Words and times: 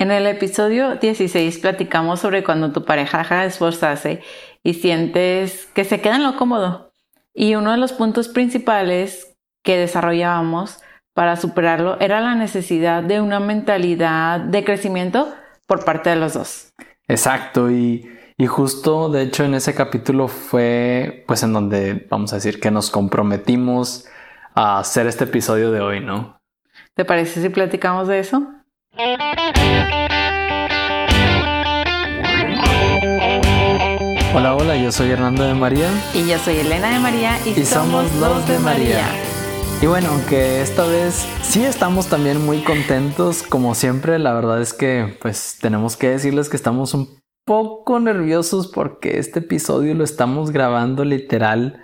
En 0.00 0.12
el 0.12 0.28
episodio 0.28 0.94
16 0.94 1.58
platicamos 1.58 2.20
sobre 2.20 2.44
cuando 2.44 2.70
tu 2.70 2.84
pareja 2.84 3.18
deja 3.18 3.40
de 3.40 3.48
esforzarse 3.48 4.22
y 4.62 4.74
sientes 4.74 5.66
que 5.74 5.84
se 5.84 6.00
queda 6.00 6.14
en 6.16 6.22
lo 6.22 6.36
cómodo. 6.36 6.92
Y 7.34 7.56
uno 7.56 7.72
de 7.72 7.78
los 7.78 7.92
puntos 7.92 8.28
principales 8.28 9.36
que 9.64 9.76
desarrollábamos 9.76 10.78
para 11.14 11.34
superarlo 11.34 11.98
era 11.98 12.20
la 12.20 12.36
necesidad 12.36 13.02
de 13.02 13.20
una 13.20 13.40
mentalidad 13.40 14.38
de 14.38 14.62
crecimiento 14.62 15.34
por 15.66 15.84
parte 15.84 16.10
de 16.10 16.16
los 16.16 16.34
dos. 16.34 16.72
Exacto, 17.08 17.68
y, 17.68 18.08
y 18.36 18.46
justo 18.46 19.08
de 19.08 19.22
hecho 19.22 19.44
en 19.44 19.54
ese 19.54 19.74
capítulo 19.74 20.28
fue 20.28 21.24
pues 21.26 21.42
en 21.42 21.52
donde 21.52 22.06
vamos 22.08 22.32
a 22.32 22.36
decir 22.36 22.60
que 22.60 22.70
nos 22.70 22.90
comprometimos 22.90 24.06
a 24.54 24.78
hacer 24.78 25.08
este 25.08 25.24
episodio 25.24 25.72
de 25.72 25.80
hoy, 25.80 25.98
¿no? 25.98 26.40
¿Te 26.94 27.04
parece 27.04 27.42
si 27.42 27.48
platicamos 27.48 28.06
de 28.06 28.20
eso? 28.20 28.57
Hola, 34.34 34.56
hola, 34.56 34.76
yo 34.76 34.90
soy 34.90 35.10
Hernando 35.10 35.44
de 35.44 35.54
María. 35.54 35.88
Y 36.14 36.28
yo 36.28 36.36
soy 36.38 36.56
Elena 36.56 36.90
de 36.90 36.98
María 36.98 37.38
y, 37.46 37.64
somos 37.64 38.12
los 38.16 38.48
de 38.48 38.58
María. 38.58 39.04
Y 39.80 39.86
bueno, 39.86 40.08
aunque 40.10 40.62
esta 40.62 40.84
vez 40.84 41.28
sí 41.42 41.64
estamos 41.64 42.08
también 42.08 42.44
muy 42.44 42.64
contentos, 42.64 43.44
como 43.44 43.76
siempre, 43.76 44.18
la 44.18 44.32
verdad 44.32 44.60
es 44.60 44.74
que 44.74 45.16
pues 45.20 45.58
tenemos 45.60 45.96
que 45.96 46.08
decirles 46.08 46.48
que 46.48 46.56
estamos 46.56 46.92
un 46.94 47.20
poco 47.44 48.00
nerviosos 48.00 48.66
porque 48.66 49.18
este 49.18 49.38
episodio 49.38 49.94
lo 49.94 50.02
estamos 50.02 50.50
grabando 50.50 51.04
literal 51.04 51.80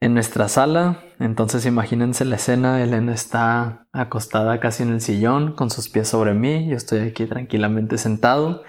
en 0.00 0.14
nuestra 0.14 0.48
sala. 0.48 1.04
Entonces 1.18 1.66
imagínense 1.66 2.24
la 2.24 2.36
escena, 2.36 2.82
Elena 2.82 3.12
está 3.12 3.86
acostada 3.92 4.60
casi 4.60 4.84
en 4.84 4.90
el 4.90 5.00
sillón 5.00 5.52
con 5.52 5.70
sus 5.70 5.88
pies 5.88 6.08
sobre 6.08 6.32
mí, 6.34 6.68
yo 6.68 6.76
estoy 6.76 7.00
aquí 7.00 7.26
tranquilamente 7.26 7.98
sentado 7.98 8.62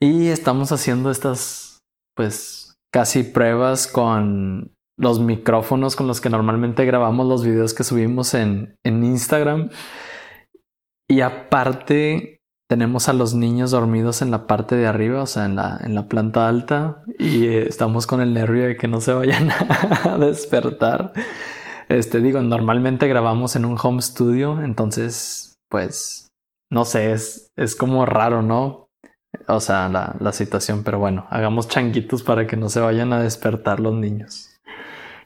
y 0.00 0.28
estamos 0.28 0.72
haciendo 0.72 1.10
estas 1.10 1.80
pues 2.16 2.78
casi 2.90 3.22
pruebas 3.22 3.86
con 3.86 4.72
los 4.96 5.20
micrófonos 5.20 5.96
con 5.96 6.06
los 6.06 6.20
que 6.20 6.30
normalmente 6.30 6.84
grabamos 6.84 7.26
los 7.26 7.44
videos 7.44 7.74
que 7.74 7.84
subimos 7.84 8.34
en, 8.34 8.76
en 8.84 9.02
Instagram. 9.04 9.70
Y 11.08 11.22
aparte 11.22 12.39
tenemos 12.70 13.08
a 13.08 13.12
los 13.14 13.34
niños 13.34 13.72
dormidos 13.72 14.22
en 14.22 14.30
la 14.30 14.46
parte 14.46 14.76
de 14.76 14.86
arriba, 14.86 15.24
o 15.24 15.26
sea, 15.26 15.44
en 15.44 15.56
la, 15.56 15.80
en 15.82 15.96
la 15.96 16.06
planta 16.06 16.46
alta, 16.46 17.02
y 17.18 17.46
eh, 17.46 17.66
estamos 17.66 18.06
con 18.06 18.20
el 18.20 18.32
nervio 18.32 18.64
de 18.64 18.76
que 18.76 18.86
no 18.86 19.00
se 19.00 19.12
vayan 19.12 19.50
a 20.04 20.16
despertar. 20.18 21.12
Este, 21.88 22.20
digo, 22.20 22.40
normalmente 22.42 23.08
grabamos 23.08 23.56
en 23.56 23.64
un 23.64 23.76
home 23.82 24.00
studio, 24.00 24.62
entonces, 24.62 25.56
pues, 25.68 26.28
no 26.70 26.84
sé, 26.84 27.10
es, 27.10 27.48
es 27.56 27.74
como 27.74 28.06
raro, 28.06 28.40
¿no? 28.40 28.86
O 29.48 29.58
sea, 29.58 29.88
la, 29.88 30.14
la 30.20 30.30
situación, 30.30 30.84
pero 30.84 31.00
bueno, 31.00 31.26
hagamos 31.30 31.66
changuitos 31.66 32.22
para 32.22 32.46
que 32.46 32.56
no 32.56 32.68
se 32.68 32.78
vayan 32.78 33.12
a 33.12 33.20
despertar 33.20 33.80
los 33.80 33.94
niños. 33.94 34.49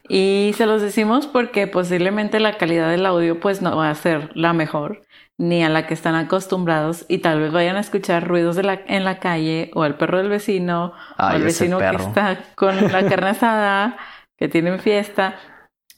Y 0.07 0.53
se 0.55 0.65
los 0.65 0.81
decimos 0.81 1.25
porque 1.27 1.67
posiblemente 1.67 2.39
la 2.39 2.57
calidad 2.57 2.89
del 2.89 3.05
audio 3.05 3.39
pues 3.39 3.61
no 3.61 3.75
va 3.75 3.89
a 3.89 3.95
ser 3.95 4.29
la 4.35 4.53
mejor 4.53 5.01
ni 5.37 5.63
a 5.63 5.69
la 5.69 5.85
que 5.87 5.93
están 5.93 6.15
acostumbrados 6.15 7.05
y 7.09 7.17
tal 7.17 7.41
vez 7.41 7.51
vayan 7.51 7.75
a 7.75 7.81
escuchar 7.81 8.27
ruidos 8.27 8.55
de 8.55 8.63
la, 8.63 8.81
en 8.87 9.03
la 9.03 9.19
calle 9.19 9.71
o 9.73 9.83
el 9.83 9.95
perro 9.95 10.19
del 10.19 10.29
vecino 10.29 10.93
o 11.17 11.29
el 11.31 11.43
vecino 11.43 11.77
que 11.79 11.95
está 11.95 12.39
con 12.55 12.91
la 12.91 13.05
carne 13.09 13.29
asada, 13.29 13.97
que 14.37 14.47
tienen 14.47 14.79
fiesta. 14.79 15.35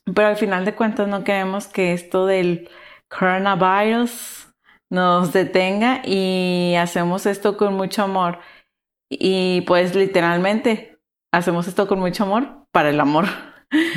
Pero 0.06 0.28
al 0.28 0.38
final 0.38 0.66
de 0.66 0.74
cuentas 0.74 1.08
no 1.08 1.24
queremos 1.24 1.68
que 1.68 1.94
esto 1.94 2.26
del 2.26 2.70
coronavirus 3.10 4.48
nos 4.90 5.34
detenga 5.34 6.02
y 6.06 6.76
hacemos 6.80 7.26
esto 7.26 7.58
con 7.58 7.74
mucho 7.74 8.04
amor. 8.04 8.40
Y 9.10 9.62
pues 9.62 9.96
literalmente 9.96 11.00
hacemos 11.32 11.68
esto 11.68 11.88
con 11.88 12.00
mucho 12.00 12.24
amor 12.24 12.66
para 12.72 12.90
el 12.90 13.00
amor. 13.00 13.26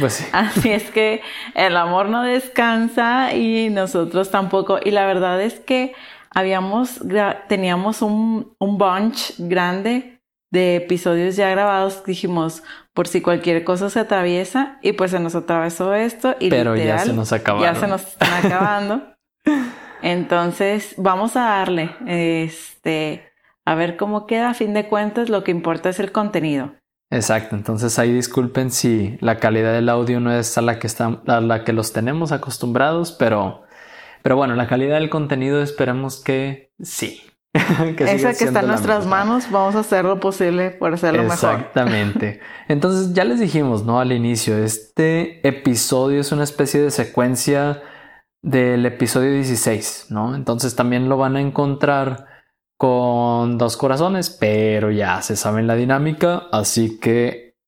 Pues 0.00 0.28
Así 0.32 0.70
es 0.70 0.90
que 0.90 1.22
el 1.54 1.76
amor 1.76 2.08
no 2.08 2.22
descansa 2.22 3.34
y 3.34 3.70
nosotros 3.70 4.30
tampoco. 4.30 4.78
Y 4.82 4.90
la 4.90 5.06
verdad 5.06 5.40
es 5.40 5.60
que 5.60 5.94
habíamos, 6.30 7.00
teníamos 7.48 8.02
un, 8.02 8.54
un 8.58 8.78
bunch 8.78 9.34
grande 9.38 10.20
de 10.50 10.76
episodios 10.76 11.36
ya 11.36 11.48
grabados. 11.50 12.04
Dijimos, 12.04 12.62
por 12.92 13.08
si 13.08 13.20
cualquier 13.20 13.64
cosa 13.64 13.90
se 13.90 14.00
atraviesa, 14.00 14.78
y 14.82 14.92
pues 14.92 15.12
se 15.12 15.20
nos 15.20 15.34
atravesó 15.34 15.94
esto. 15.94 16.34
Y 16.40 16.50
Pero 16.50 16.76
ya 16.76 16.98
se 16.98 17.12
nos 17.12 17.32
acabaron. 17.32 17.74
Ya 17.74 17.78
se 17.78 17.86
nos 17.86 18.02
están 18.02 18.44
acabando. 18.44 19.02
Entonces, 20.02 20.94
vamos 20.96 21.36
a 21.36 21.42
darle, 21.42 21.94
este, 22.06 23.32
a 23.64 23.74
ver 23.74 23.96
cómo 23.96 24.26
queda. 24.26 24.50
A 24.50 24.54
fin 24.54 24.74
de 24.74 24.86
cuentas, 24.86 25.28
lo 25.28 25.44
que 25.44 25.50
importa 25.50 25.90
es 25.90 26.00
el 26.00 26.10
contenido. 26.10 26.74
Exacto, 27.10 27.56
entonces 27.56 27.98
ahí 27.98 28.12
disculpen 28.12 28.70
si 28.70 29.18
la 29.20 29.38
calidad 29.38 29.72
del 29.72 29.88
audio 29.88 30.20
no 30.20 30.32
es 30.32 30.56
a 30.56 30.62
la 30.62 30.78
que 30.78 30.86
está, 30.86 31.20
a 31.26 31.40
la 31.40 31.64
que 31.64 31.72
los 31.72 31.92
tenemos 31.92 32.30
acostumbrados, 32.30 33.10
pero, 33.10 33.64
pero 34.22 34.36
bueno, 34.36 34.54
la 34.54 34.68
calidad 34.68 35.00
del 35.00 35.10
contenido 35.10 35.60
esperemos 35.60 36.22
que 36.22 36.72
sí. 36.80 37.22
que 37.96 38.04
Esa 38.04 38.32
que 38.32 38.44
está 38.44 38.60
en 38.60 38.68
nuestras 38.68 39.06
manos, 39.06 39.50
vamos 39.50 39.74
a 39.74 39.80
hacer 39.80 40.04
lo 40.04 40.20
posible 40.20 40.70
por 40.70 40.94
hacerlo 40.94 41.24
mejor. 41.24 41.34
Exactamente. 41.34 42.38
Entonces 42.68 43.12
ya 43.12 43.24
les 43.24 43.40
dijimos, 43.40 43.84
¿no? 43.84 43.98
Al 43.98 44.12
inicio, 44.12 44.56
este 44.56 45.46
episodio 45.46 46.20
es 46.20 46.30
una 46.30 46.44
especie 46.44 46.80
de 46.80 46.92
secuencia 46.92 47.82
del 48.40 48.86
episodio 48.86 49.32
16, 49.32 50.06
¿no? 50.10 50.36
Entonces 50.36 50.76
también 50.76 51.08
lo 51.08 51.16
van 51.16 51.34
a 51.34 51.40
encontrar 51.40 52.29
con 52.80 53.58
dos 53.58 53.76
corazones, 53.76 54.30
pero 54.30 54.90
ya 54.90 55.20
se 55.20 55.36
sabe 55.36 55.62
la 55.62 55.74
dinámica, 55.74 56.44
así 56.50 56.98
que 56.98 57.58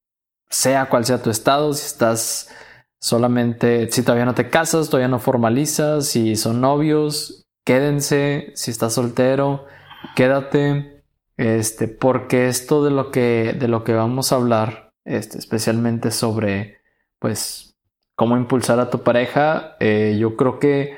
sea 0.48 0.88
cual 0.88 1.04
sea 1.04 1.22
tu 1.22 1.28
estado, 1.28 1.74
si 1.74 1.84
estás 1.84 2.48
solamente, 2.98 3.92
si 3.92 4.02
todavía 4.02 4.24
no 4.24 4.34
te 4.34 4.48
casas, 4.48 4.88
todavía 4.88 5.08
no 5.08 5.18
formalizas, 5.18 6.06
si 6.06 6.34
son 6.34 6.62
novios, 6.62 7.44
quédense, 7.62 8.52
si 8.54 8.70
estás 8.70 8.94
soltero, 8.94 9.66
quédate, 10.16 11.04
este, 11.36 11.88
porque 11.88 12.48
esto 12.48 12.82
de 12.82 12.92
lo 12.92 13.10
que, 13.10 13.54
de 13.60 13.68
lo 13.68 13.84
que 13.84 13.92
vamos 13.92 14.32
a 14.32 14.36
hablar, 14.36 14.94
este, 15.04 15.36
especialmente 15.36 16.10
sobre, 16.10 16.78
pues, 17.18 17.76
cómo 18.16 18.38
impulsar 18.38 18.80
a 18.80 18.88
tu 18.88 19.02
pareja, 19.02 19.76
eh, 19.78 20.16
yo 20.18 20.36
creo 20.36 20.58
que 20.58 20.96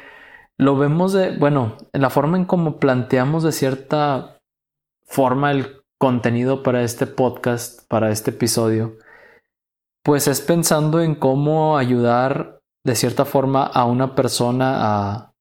lo 0.59 0.77
vemos 0.77 1.13
de, 1.13 1.37
bueno, 1.37 1.77
en 1.93 2.03
la 2.03 2.11
forma 2.11 2.37
en 2.37 2.45
cómo 2.45 2.79
planteamos 2.79 3.43
de 3.43 3.53
cierta 3.53 4.41
forma 5.07 5.51
el 5.51 5.83
contenido 5.99 6.63
para 6.63 6.83
este 6.83 7.07
podcast, 7.07 7.87
para 7.89 8.11
este 8.11 8.31
episodio, 8.31 8.97
pues 10.03 10.29
es 10.29 10.41
pensando 10.41 11.01
en 11.01 11.15
cómo 11.15 11.79
ayudar 11.79 12.61
de 12.85 12.95
cierta 12.95 13.25
forma 13.25 13.65
a 13.65 13.85
una 13.87 14.15
persona 14.15 14.75
a, 14.77 15.35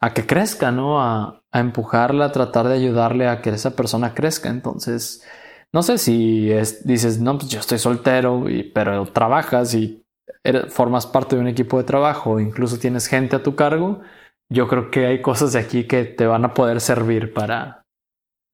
a 0.00 0.14
que 0.14 0.26
crezca, 0.26 0.72
¿no? 0.72 1.00
A, 1.00 1.42
a 1.52 1.60
empujarla, 1.60 2.26
a 2.26 2.32
tratar 2.32 2.68
de 2.68 2.74
ayudarle 2.74 3.28
a 3.28 3.40
que 3.40 3.50
esa 3.50 3.76
persona 3.76 4.12
crezca. 4.14 4.48
Entonces, 4.50 5.24
no 5.72 5.82
sé 5.82 5.98
si 5.98 6.50
es, 6.50 6.86
dices, 6.86 7.20
no, 7.20 7.38
pues 7.38 7.48
yo 7.48 7.60
estoy 7.60 7.78
soltero, 7.78 8.44
pero 8.74 9.04
trabajas 9.06 9.74
y 9.74 10.04
formas 10.68 11.06
parte 11.06 11.36
de 11.36 11.42
un 11.42 11.48
equipo 11.48 11.78
de 11.78 11.84
trabajo, 11.84 12.40
incluso 12.40 12.78
tienes 12.78 13.06
gente 13.06 13.36
a 13.36 13.42
tu 13.42 13.56
cargo, 13.56 14.00
yo 14.48 14.68
creo 14.68 14.90
que 14.90 15.06
hay 15.06 15.22
cosas 15.22 15.52
de 15.52 15.58
aquí 15.58 15.86
que 15.86 16.04
te 16.04 16.26
van 16.26 16.44
a 16.44 16.54
poder 16.54 16.80
servir 16.80 17.32
para, 17.32 17.84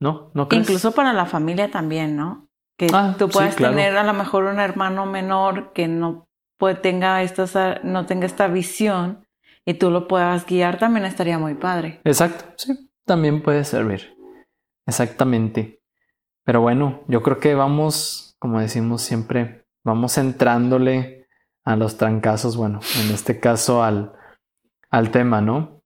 ¿no? 0.01 0.31
¿No 0.35 0.49
Incluso 0.51 0.93
para 0.93 1.13
la 1.13 1.27
familia 1.27 1.71
también, 1.71 2.17
¿no? 2.17 2.49
Que 2.79 2.89
ah, 2.93 3.15
tú 3.19 3.29
puedes 3.29 3.57
tener 3.57 3.97
a 3.97 4.03
lo 4.03 4.15
mejor 4.15 4.45
un 4.45 4.59
hermano 4.59 5.07
menor 5.07 5.73
que 5.73 5.89
no 5.89 6.27
puede, 6.59 6.77
tenga 6.77 7.23
esta, 7.23 7.81
no 7.85 8.07
tenga 8.07 8.27
esta 8.27 8.49
visión 8.49 9.27
y 9.67 9.75
tú 9.75 9.91
lo 9.91 10.09
puedas 10.09 10.47
guiar, 10.47 10.79
también 10.79 11.05
estaría 11.05 11.39
muy 11.39 11.55
padre. 11.55 12.01
Exacto, 12.05 12.45
sí, 12.57 12.91
también 13.05 13.43
puede 13.43 13.65
servir. 13.65 14.17
Exactamente. 14.87 15.81
Pero 16.45 16.61
bueno, 16.61 17.03
yo 17.07 17.23
creo 17.23 17.39
que 17.39 17.55
vamos, 17.55 18.35
como 18.41 18.59
decimos 18.61 19.03
siempre, 19.03 19.65
vamos 19.85 20.19
entrándole 20.19 21.29
a 21.65 21.77
los 21.77 21.97
trancazos, 21.97 22.57
bueno, 22.57 22.81
en 23.01 23.15
este 23.15 23.39
caso 23.39 23.85
al, 23.85 24.13
al 24.91 25.11
tema, 25.13 25.41
¿no? 25.41 25.82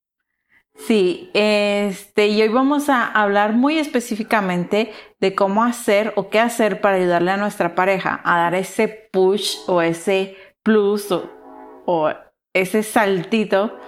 Sí, 0.77 1.31
este, 1.33 2.29
y 2.29 2.43
hoy 2.43 2.49
vamos 2.49 2.91
a 2.91 3.07
hablar 3.07 3.55
muy 3.55 3.79
específicamente 3.79 4.93
de 5.21 5.35
cómo 5.35 5.65
hacer 5.65 6.13
o 6.17 6.29
qué 6.29 6.39
hacer 6.39 6.81
para 6.81 6.97
ayudarle 6.97 7.31
a 7.31 7.39
nuestra 7.39 7.75
pareja 7.75 8.21
a 8.25 8.39
dar 8.39 8.55
ese 8.55 9.09
push 9.11 9.57
o 9.67 9.81
ese 9.81 10.37
plus 10.63 11.11
o, 11.11 12.11
ese 12.53 12.83
saltito 12.83 13.79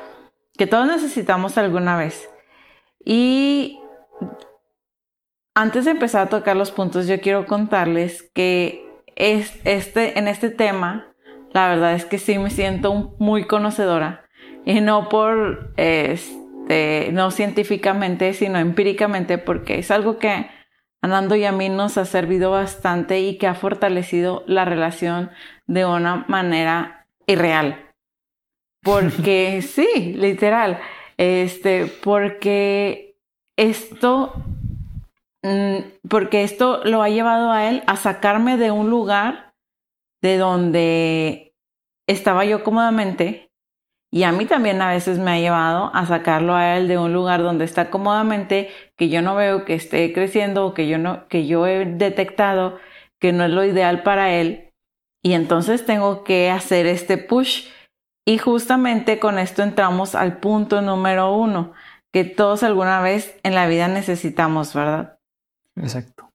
que 0.57 0.67
todos 0.67 0.87
necesitamos 0.87 1.59
alguna 1.59 1.97
vez. 1.97 2.29
Y 3.05 3.81
antes 5.55 5.85
de 5.85 5.93
empezar 5.93 6.27
a 6.27 6.31
tocar 6.31 6.57
los 6.57 6.71
puntos, 6.71 7.07
yo 7.07 7.21
quiero 7.21 7.47
contarles 7.47 8.31
que 8.35 8.85
es, 9.15 9.61
este, 9.65 10.19
en 10.19 10.27
este 10.27 10.51
tema, 10.51 11.13
la 11.53 11.69
verdad 11.69 11.95
es 11.95 12.05
que 12.05 12.19
sí 12.19 12.39
me 12.39 12.51
siento 12.51 13.15
muy 13.19 13.47
conocedora 13.47 14.25
y 14.65 14.81
no 14.81 15.09
por... 15.11 15.73
Este, 15.77 16.38
este, 16.69 17.13
no 17.13 17.31
científicamente, 17.31 18.35
sino 18.35 18.59
empíricamente, 18.59 19.39
porque 19.39 19.79
es 19.79 19.91
algo 19.91 20.19
que 20.19 20.51
andando 21.01 21.35
y 21.35 21.47
a 21.47 21.53
mí 21.53 21.71
nos 21.71 21.97
ha 21.97 22.05
servido 22.05 22.51
bastante 22.51 23.21
y 23.21 23.39
que 23.39 23.47
ha 23.47 23.55
fortalecido 23.55 24.45
la 24.47 24.67
relación 24.67 25.31
de 25.67 25.87
una 25.87 26.27
manera 26.29 27.07
irreal. 27.27 27.91
Porque 28.83 29.63
sí, 29.67 30.15
literal, 30.15 30.79
este, 31.17 31.87
porque 31.87 33.17
esto, 33.57 34.35
mm, 35.43 36.07
porque 36.07 36.43
esto 36.43 36.85
lo 36.85 37.01
ha 37.01 37.09
llevado 37.09 37.51
a 37.51 37.71
él 37.71 37.83
a 37.87 37.97
sacarme 37.97 38.59
de 38.59 38.73
un 38.73 38.91
lugar 38.91 39.55
de 40.21 40.37
donde 40.37 41.55
estaba 42.07 42.45
yo 42.45 42.63
cómodamente 42.63 43.48
y 44.11 44.23
a 44.23 44.33
mí 44.33 44.47
también 44.47 44.81
a 44.81 44.91
veces 44.91 45.19
me 45.19 45.33
ha 45.33 45.39
llevado 45.39 45.91
a 45.95 46.07
sacarlo 46.07 46.55
a 46.55 46.77
él 46.77 46.89
de 46.89 46.97
un 46.97 47.13
lugar 47.13 47.43
donde 47.43 47.67
está 47.67 47.91
cómodamente, 47.91 48.71
que 48.97 49.11
yo 49.11 49.21
no 49.21 49.35
veo 49.35 49.65
que 49.65 49.75
esté 49.75 50.13
creciendo 50.15 50.67
o 50.67 50.75
que 50.75 50.89
yo 50.89 50.99
no, 50.99 51.29
que 51.29 51.47
yo 51.47 51.67
he 51.67 51.85
detectado 51.85 52.79
que 53.19 53.33
no 53.33 53.45
es 53.45 53.51
lo 53.51 53.65
ideal 53.65 54.03
para 54.03 54.33
él. 54.33 54.73
Y 55.23 55.35
entonces 55.35 55.85
tengo 55.85 56.25
que 56.25 56.51
hacer 56.51 56.87
este 56.87 57.19
push. 57.19 57.69
Y 58.25 58.39
justamente 58.39 59.19
con 59.19 59.39
esto 59.39 59.63
entramos 59.63 60.15
al 60.15 60.39
punto 60.39 60.81
número 60.81 61.35
uno, 61.35 61.73
que 62.13 62.25
todos 62.25 62.63
alguna 62.63 63.01
vez 63.01 63.39
en 63.43 63.55
la 63.55 63.67
vida 63.67 63.89
necesitamos, 63.89 64.75
¿verdad? 64.75 65.19
Exacto. 65.77 66.28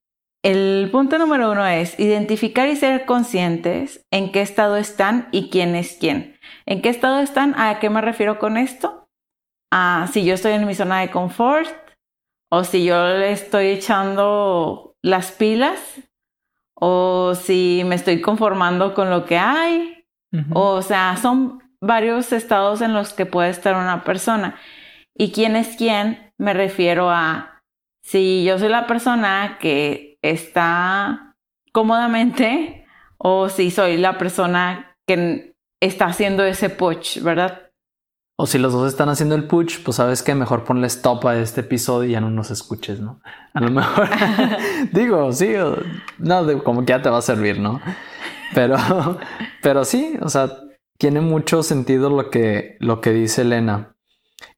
El 0.44 0.90
punto 0.92 1.18
número 1.18 1.52
uno 1.52 1.66
es 1.66 1.98
identificar 1.98 2.68
y 2.68 2.76
ser 2.76 3.06
conscientes 3.06 4.06
en 4.12 4.34
qué 4.34 4.42
estado 4.42 4.76
están 4.76 5.30
y 5.32 5.50
quién 5.50 5.74
es 5.74 5.96
quién. 5.98 6.38
¿En 6.66 6.82
qué 6.82 6.90
estado 6.90 7.22
están? 7.22 7.58
¿A 7.58 7.80
qué 7.80 7.90
me 7.90 8.02
refiero 8.02 8.40
con 8.40 8.58
esto? 8.58 9.08
A 9.72 10.10
si 10.12 10.26
yo 10.26 10.34
estoy 10.34 10.52
en 10.52 10.68
mi 10.68 10.76
zona 10.76 11.00
de 11.00 11.12
confort 11.12 11.74
o 12.52 12.66
si 12.66 12.84
yo 12.84 13.08
le 13.08 13.32
estoy 13.32 13.68
echando 13.68 14.98
las 15.02 15.32
pilas 15.32 15.80
o 16.76 17.36
si 17.36 17.84
me 17.86 17.96
estoy 17.96 18.20
conformando 18.20 18.94
con 18.94 19.10
lo 19.10 19.24
que 19.24 19.38
hay. 19.38 20.06
O 20.52 20.82
sea, 20.82 21.16
son 21.22 21.62
varios 21.80 22.34
estados 22.34 22.82
en 22.82 22.94
los 22.94 23.14
que 23.14 23.26
puede 23.26 23.50
estar 23.50 23.76
una 23.76 24.04
persona. 24.04 24.60
¿Y 25.16 25.32
quién 25.32 25.56
es 25.56 25.78
quién? 25.78 26.34
Me 26.38 26.54
refiero 26.54 27.10
a 27.10 27.62
si 28.04 28.44
yo 28.44 28.60
soy 28.60 28.70
la 28.70 28.88
persona 28.88 29.58
que 29.62 30.13
está 30.24 31.36
cómodamente 31.72 32.86
o 33.18 33.50
si 33.50 33.70
soy 33.70 33.98
la 33.98 34.18
persona 34.18 34.98
que 35.06 35.54
está 35.80 36.06
haciendo 36.06 36.44
ese 36.44 36.70
push, 36.70 37.22
¿verdad? 37.22 37.70
O 38.36 38.48
si 38.48 38.58
los 38.58 38.74
dos 38.74 38.88
están 38.88 39.10
haciendo 39.10 39.36
el 39.36 39.46
push, 39.46 39.84
pues 39.84 39.98
sabes 39.98 40.24
que 40.24 40.34
mejor 40.34 40.64
ponle 40.64 40.88
stop 40.88 41.28
a 41.28 41.38
este 41.38 41.62
episodio 41.62 42.10
y 42.10 42.14
ya 42.14 42.22
no 42.22 42.32
nos 42.32 42.50
escuches, 42.50 43.00
¿no? 43.00 43.22
A 43.54 43.62
lo 43.62 43.70
mejor 43.70 44.10
digo, 44.92 45.32
sí, 45.32 45.54
no, 46.18 46.64
como 46.64 46.82
que 46.82 46.94
ya 46.94 47.02
te 47.02 47.10
va 47.10 47.20
a 47.20 47.22
servir, 47.22 47.60
¿no? 47.60 47.80
Pero, 48.56 48.78
pero 49.62 49.86
sí, 49.86 50.18
o 50.22 50.30
sea, 50.30 50.50
tiene 50.98 51.22
mucho 51.22 51.64
sentido 51.64 52.10
lo 52.10 52.30
que, 52.30 52.78
lo 52.80 53.02
que 53.02 53.12
dice 53.12 53.42
Elena. 53.42 53.96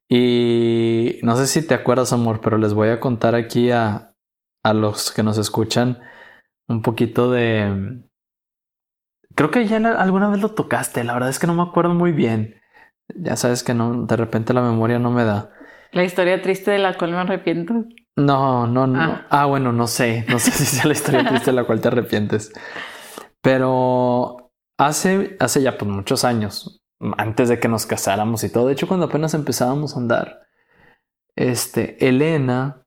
Y 0.08 1.18
no 1.22 1.36
sé 1.36 1.46
si 1.46 1.66
te 1.66 1.74
acuerdas, 1.74 2.12
amor, 2.12 2.40
pero 2.40 2.58
les 2.58 2.72
voy 2.72 2.88
a 2.88 3.00
contar 3.00 3.34
aquí 3.34 3.70
a, 3.72 4.05
a 4.68 4.74
los 4.74 5.12
que 5.12 5.22
nos 5.22 5.38
escuchan 5.38 6.00
un 6.68 6.82
poquito 6.82 7.30
de, 7.30 8.02
Creo 9.36 9.50
que 9.50 9.66
ya 9.66 9.76
alguna 9.76 10.30
vez 10.30 10.40
lo 10.40 10.52
tocaste, 10.52 11.04
la 11.04 11.12
verdad 11.12 11.28
es 11.28 11.38
que 11.38 11.46
no 11.46 11.54
me 11.54 11.62
acuerdo 11.62 11.92
muy 11.92 12.10
bien. 12.10 12.58
Ya 13.14 13.36
sabes 13.36 13.62
que 13.62 13.74
no, 13.74 14.06
de 14.06 14.16
repente 14.16 14.54
la 14.54 14.62
memoria 14.62 14.98
no 14.98 15.10
me 15.10 15.24
da. 15.24 15.50
La 15.92 16.04
historia 16.04 16.40
triste 16.40 16.70
de 16.70 16.78
la 16.78 16.96
cual 16.96 17.12
me 17.12 17.18
arrepiento. 17.18 17.84
No, 18.16 18.66
no, 18.66 18.86
no. 18.86 18.98
Ah, 18.98 19.26
ah 19.28 19.44
bueno, 19.44 19.72
no 19.72 19.86
sé. 19.88 20.24
No 20.28 20.38
sé 20.38 20.50
si 20.52 20.64
sea 20.64 20.86
la 20.86 20.94
historia 20.94 21.28
triste 21.28 21.50
de 21.50 21.56
la 21.56 21.64
cual 21.64 21.82
te 21.82 21.88
arrepientes. 21.88 22.50
Pero 23.42 24.52
hace, 24.78 25.36
hace 25.38 25.60
ya 25.60 25.76
pues 25.76 25.90
muchos 25.90 26.24
años, 26.24 26.80
antes 27.18 27.50
de 27.50 27.60
que 27.60 27.68
nos 27.68 27.84
casáramos 27.84 28.42
y 28.42 28.48
todo, 28.48 28.68
de 28.68 28.72
hecho 28.72 28.88
cuando 28.88 29.04
apenas 29.06 29.34
empezábamos 29.34 29.94
a 29.94 30.00
andar, 30.00 30.46
este, 31.36 32.08
Elena. 32.08 32.85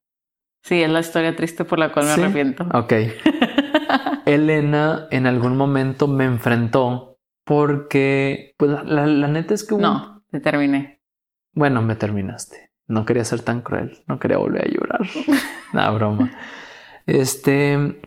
Sí, 0.64 0.82
es 0.82 0.90
la 0.90 1.00
historia 1.00 1.36
triste 1.36 1.66
por 1.66 1.80
la 1.80 1.92
cual 1.92 2.06
me 2.06 2.12
arrepiento. 2.12 2.66
Ok. 2.74 2.94
Elena 4.26 5.08
en 5.12 5.26
algún 5.26 5.58
momento 5.58 6.08
me 6.08 6.26
enfrentó 6.26 7.18
porque, 7.46 8.54
pues 8.58 8.72
la, 8.86 9.28
neta 9.28 9.54
es 9.54 9.64
que... 9.64 9.76
No, 9.76 10.24
te 10.30 10.40
terminé. 10.40 11.02
Bueno, 11.54 11.82
me 11.82 11.96
terminaste. 11.96 12.72
No 12.88 13.06
quería 13.06 13.26
ser 13.26 13.42
tan 13.42 13.62
cruel, 13.62 14.04
no 14.08 14.20
quería 14.20 14.38
volver 14.38 14.66
a 14.66 14.72
llorar. 14.72 15.02
Nada, 15.74 15.92
broma. 15.92 16.32
Este, 17.08 18.00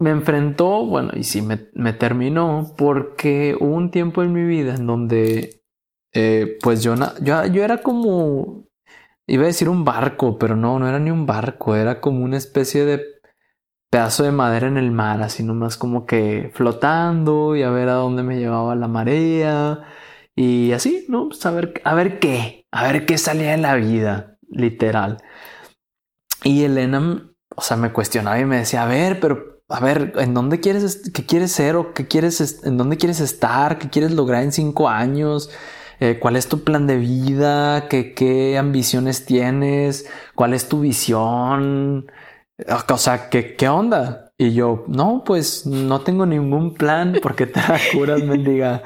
me 0.00 0.10
enfrentó, 0.10 0.86
bueno, 0.86 1.10
y 1.14 1.24
sí, 1.24 1.42
me, 1.42 1.68
me, 1.74 1.92
terminó 1.92 2.74
porque 2.76 3.56
hubo 3.58 3.74
un 3.74 3.90
tiempo 3.90 4.22
en 4.22 4.32
mi 4.32 4.44
vida 4.44 4.74
en 4.74 4.86
donde, 4.86 5.62
eh, 6.14 6.56
pues 6.62 6.82
yo, 6.82 6.94
yo, 7.20 7.46
yo 7.46 7.64
era 7.64 7.78
como, 7.78 8.67
iba 9.28 9.44
a 9.44 9.46
decir 9.46 9.68
un 9.68 9.84
barco, 9.84 10.38
pero 10.38 10.56
no, 10.56 10.78
no 10.78 10.88
era 10.88 10.98
ni 10.98 11.10
un 11.10 11.26
barco, 11.26 11.76
era 11.76 12.00
como 12.00 12.24
una 12.24 12.38
especie 12.38 12.84
de 12.84 13.04
pedazo 13.90 14.24
de 14.24 14.32
madera 14.32 14.66
en 14.66 14.78
el 14.78 14.90
mar, 14.90 15.22
así 15.22 15.42
nomás 15.42 15.76
como 15.76 16.06
que 16.06 16.50
flotando 16.54 17.54
y 17.54 17.62
a 17.62 17.70
ver 17.70 17.88
a 17.88 17.94
dónde 17.94 18.22
me 18.22 18.38
llevaba 18.38 18.74
la 18.74 18.88
marea 18.88 19.84
y 20.34 20.72
así, 20.72 21.06
¿no? 21.08 21.28
Pues 21.28 21.44
a 21.46 21.50
ver, 21.50 21.80
a 21.84 21.94
ver 21.94 22.18
qué, 22.18 22.66
a 22.72 22.90
ver 22.90 23.06
qué 23.06 23.18
salía 23.18 23.54
en 23.54 23.62
la 23.62 23.74
vida, 23.76 24.38
literal. 24.48 25.18
Y 26.44 26.64
Elena, 26.64 27.30
o 27.54 27.60
sea, 27.62 27.76
me 27.76 27.92
cuestionaba 27.92 28.38
y 28.38 28.44
me 28.46 28.58
decía, 28.58 28.82
a 28.82 28.86
ver, 28.86 29.20
pero 29.20 29.62
a 29.68 29.80
ver, 29.80 30.14
¿en 30.16 30.32
dónde 30.34 30.60
quieres, 30.60 31.10
qué 31.12 31.26
quieres 31.26 31.52
ser 31.52 31.76
o 31.76 31.92
qué 31.92 32.08
quieres, 32.08 32.62
en 32.64 32.78
dónde 32.78 32.96
quieres 32.96 33.20
estar, 33.20 33.78
qué 33.78 33.90
quieres 33.90 34.12
lograr 34.12 34.42
en 34.42 34.52
cinco 34.52 34.88
años? 34.88 35.50
Eh, 36.00 36.18
¿Cuál 36.20 36.36
es 36.36 36.48
tu 36.48 36.62
plan 36.62 36.86
de 36.86 36.96
vida? 36.96 37.88
¿Qué, 37.88 38.14
¿Qué 38.14 38.56
ambiciones 38.56 39.26
tienes? 39.26 40.08
¿Cuál 40.34 40.54
es 40.54 40.68
tu 40.68 40.80
visión? 40.80 42.10
O 42.88 42.98
sea, 42.98 43.28
¿qué, 43.28 43.56
qué 43.56 43.68
onda? 43.68 44.32
Y 44.38 44.54
yo, 44.54 44.84
no, 44.86 45.24
pues 45.24 45.66
no 45.66 46.00
tengo 46.02 46.24
ningún 46.24 46.74
plan 46.74 47.18
porque 47.20 47.46
te 47.46 47.60
la 47.60 47.80
curas, 47.92 48.22
mendiga. 48.22 48.82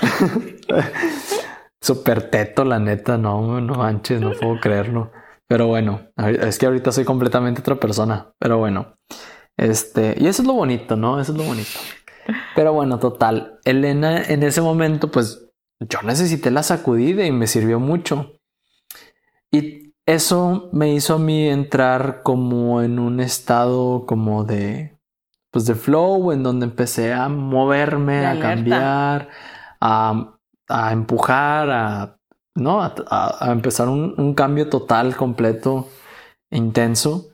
Súper 1.80 2.30
teto, 2.30 2.64
la 2.64 2.78
neta, 2.78 3.16
no, 3.16 3.60
no 3.62 3.74
manches, 3.74 4.20
no 4.20 4.32
puedo 4.32 4.60
creerlo. 4.60 5.10
Pero 5.48 5.66
bueno, 5.66 6.02
es 6.16 6.58
que 6.58 6.66
ahorita 6.66 6.92
soy 6.92 7.04
completamente 7.04 7.62
otra 7.62 7.76
persona. 7.76 8.32
Pero 8.38 8.58
bueno, 8.58 8.94
este, 9.56 10.14
y 10.18 10.26
eso 10.26 10.42
es 10.42 10.48
lo 10.48 10.54
bonito, 10.54 10.96
¿no? 10.96 11.18
Eso 11.18 11.32
es 11.32 11.38
lo 11.38 11.44
bonito. 11.44 11.78
Pero 12.54 12.74
bueno, 12.74 12.98
total, 12.98 13.58
Elena 13.64 14.22
en 14.22 14.42
ese 14.42 14.60
momento, 14.60 15.10
pues 15.10 15.49
yo 15.80 16.02
necesité 16.02 16.50
la 16.50 16.62
sacudida 16.62 17.24
y 17.24 17.32
me 17.32 17.46
sirvió 17.46 17.80
mucho. 17.80 18.34
Y 19.50 19.94
eso 20.06 20.68
me 20.72 20.92
hizo 20.92 21.14
a 21.14 21.18
mí 21.18 21.48
entrar 21.48 22.22
como 22.22 22.82
en 22.82 22.98
un 22.98 23.20
estado 23.20 24.04
como 24.06 24.44
de, 24.44 24.98
pues 25.50 25.66
de 25.66 25.74
flow, 25.74 26.32
en 26.32 26.42
donde 26.42 26.66
empecé 26.66 27.12
a 27.12 27.28
moverme, 27.28 28.26
a 28.26 28.38
cambiar, 28.38 29.28
a, 29.80 30.36
a, 30.68 30.92
empujar, 30.92 31.70
a, 31.70 32.18
¿no? 32.54 32.82
A, 32.82 33.52
empezar 33.52 33.88
un, 33.88 34.14
un, 34.18 34.34
cambio 34.34 34.68
total, 34.68 35.16
completo, 35.16 35.88
intenso. 36.50 37.30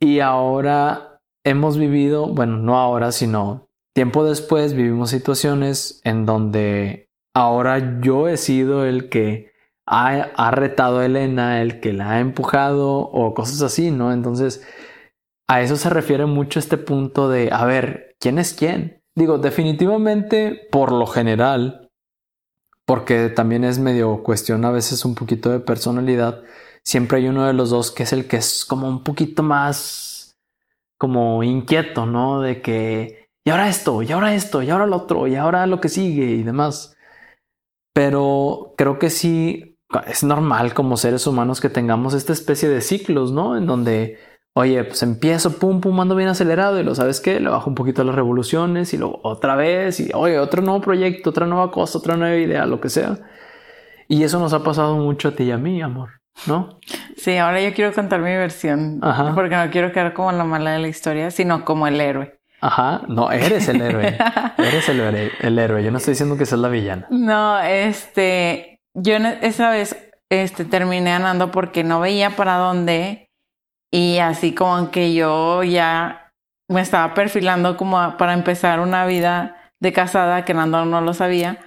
Y 0.00 0.20
ahora 0.20 1.20
hemos 1.44 1.78
vivido, 1.78 2.26
bueno, 2.28 2.56
no 2.56 2.78
ahora, 2.78 3.12
sino 3.12 3.68
tiempo 3.94 4.24
después 4.24 4.74
vivimos 4.74 5.10
situaciones 5.10 6.00
en 6.04 6.26
donde 6.26 7.11
ahora 7.34 8.00
yo 8.00 8.28
he 8.28 8.36
sido 8.36 8.84
el 8.84 9.08
que 9.08 9.52
ha, 9.86 10.50
retado 10.52 10.98
a 10.98 11.06
Elena, 11.06 11.60
el 11.62 11.80
que 11.80 11.92
la 11.92 12.12
ha 12.12 12.20
empujado 12.20 12.98
o 12.98 13.34
cosas 13.34 13.62
así, 13.62 13.90
¿no? 13.90 14.12
Entonces, 14.12 14.66
a 15.48 15.60
eso 15.60 15.76
se 15.76 15.90
refiere 15.90 16.26
mucho 16.26 16.58
este 16.58 16.78
punto 16.78 17.28
de, 17.28 17.50
a 17.52 17.64
ver, 17.64 18.16
¿quién 18.20 18.38
es 18.38 18.54
quién? 18.54 19.02
Digo, 19.14 19.38
definitivamente, 19.38 20.68
por 20.70 20.92
lo 20.92 21.06
general, 21.06 21.90
porque 22.86 23.28
también 23.28 23.64
es 23.64 23.78
medio 23.78 24.22
cuestión 24.22 24.64
a 24.64 24.70
veces 24.70 25.04
un 25.04 25.14
poquito 25.14 25.50
de 25.50 25.60
personalidad, 25.60 26.42
siempre 26.84 27.18
hay 27.18 27.28
uno 27.28 27.46
de 27.46 27.52
los 27.52 27.70
dos 27.70 27.90
que 27.90 28.04
es 28.04 28.12
el 28.12 28.26
que 28.26 28.38
es 28.38 28.64
como 28.64 28.88
un 28.88 29.04
poquito 29.04 29.42
más 29.42 30.38
como 30.98 31.42
inquieto, 31.42 32.06
¿no? 32.06 32.40
De 32.40 32.62
que, 32.62 33.28
y 33.44 33.50
ahora 33.50 33.68
esto, 33.68 34.02
y 34.02 34.12
ahora 34.12 34.34
esto, 34.34 34.62
y 34.62 34.70
ahora 34.70 34.86
lo 34.86 34.96
otro, 34.96 35.26
y 35.26 35.34
ahora 35.34 35.66
lo 35.66 35.80
que 35.80 35.88
sigue 35.88 36.26
y 36.26 36.42
demás. 36.44 36.96
Pero 37.92 38.74
creo 38.76 38.98
que 38.98 39.10
sí 39.10 39.78
es 40.06 40.24
normal 40.24 40.74
como 40.74 40.96
seres 40.96 41.26
humanos 41.26 41.60
que 41.60 41.68
tengamos 41.68 42.14
esta 42.14 42.32
especie 42.32 42.68
de 42.68 42.80
ciclos, 42.80 43.32
¿no? 43.32 43.56
En 43.56 43.66
donde, 43.66 44.18
oye, 44.54 44.82
pues 44.84 45.02
empiezo, 45.02 45.58
pum, 45.58 45.80
pum, 45.80 46.00
ando 46.00 46.16
bien 46.16 46.28
acelerado 46.28 46.80
y 46.80 46.84
lo 46.84 46.94
sabes 46.94 47.20
que 47.20 47.40
le 47.40 47.50
bajo 47.50 47.68
un 47.68 47.74
poquito 47.74 48.02
las 48.04 48.14
revoluciones 48.14 48.94
y 48.94 48.98
luego 48.98 49.20
otra 49.22 49.56
vez 49.56 50.00
y, 50.00 50.10
oye, 50.14 50.38
otro 50.38 50.62
nuevo 50.62 50.80
proyecto, 50.80 51.30
otra 51.30 51.46
nueva 51.46 51.70
cosa, 51.70 51.98
otra 51.98 52.16
nueva 52.16 52.36
idea, 52.36 52.64
lo 52.66 52.80
que 52.80 52.88
sea. 52.88 53.18
Y 54.08 54.24
eso 54.24 54.38
nos 54.38 54.52
ha 54.52 54.62
pasado 54.62 54.96
mucho 54.96 55.28
a 55.28 55.32
ti 55.32 55.44
y 55.44 55.50
a 55.50 55.58
mí, 55.58 55.82
amor, 55.82 56.20
¿no? 56.46 56.80
Sí, 57.16 57.36
ahora 57.36 57.60
yo 57.60 57.74
quiero 57.74 57.92
contar 57.92 58.20
mi 58.20 58.30
versión. 58.30 58.98
Ajá. 59.02 59.34
Porque 59.34 59.56
no 59.56 59.70
quiero 59.70 59.92
quedar 59.92 60.12
como 60.14 60.32
la 60.32 60.44
mala 60.44 60.72
de 60.72 60.80
la 60.80 60.88
historia, 60.88 61.30
sino 61.30 61.64
como 61.64 61.86
el 61.86 62.00
héroe. 62.00 62.41
Ajá, 62.62 63.02
no, 63.08 63.30
eres 63.32 63.68
el 63.68 63.80
héroe. 63.82 64.16
eres 64.58 64.88
el 64.88 65.00
héroe, 65.00 65.32
el 65.40 65.58
héroe. 65.58 65.82
Yo 65.82 65.90
no 65.90 65.98
estoy 65.98 66.12
diciendo 66.12 66.36
que 66.36 66.46
seas 66.46 66.60
la 66.60 66.68
villana. 66.68 67.06
No, 67.10 67.58
este, 67.60 68.78
yo 68.94 69.16
esa 69.16 69.70
vez 69.70 69.96
este, 70.30 70.64
terminé 70.64 71.12
andando 71.12 71.50
porque 71.50 71.82
no 71.82 71.98
veía 72.00 72.30
para 72.30 72.56
dónde 72.56 73.26
y 73.92 74.18
así 74.18 74.54
como 74.54 74.90
que 74.92 75.12
yo 75.12 75.62
ya 75.64 76.30
me 76.70 76.80
estaba 76.80 77.14
perfilando 77.14 77.76
como 77.76 78.00
a- 78.00 78.16
para 78.16 78.32
empezar 78.32 78.78
una 78.80 79.04
vida 79.06 79.56
de 79.80 79.92
casada 79.92 80.44
que 80.44 80.54
Nando 80.54 80.84
no 80.84 81.00
lo 81.00 81.12
sabía. 81.14 81.58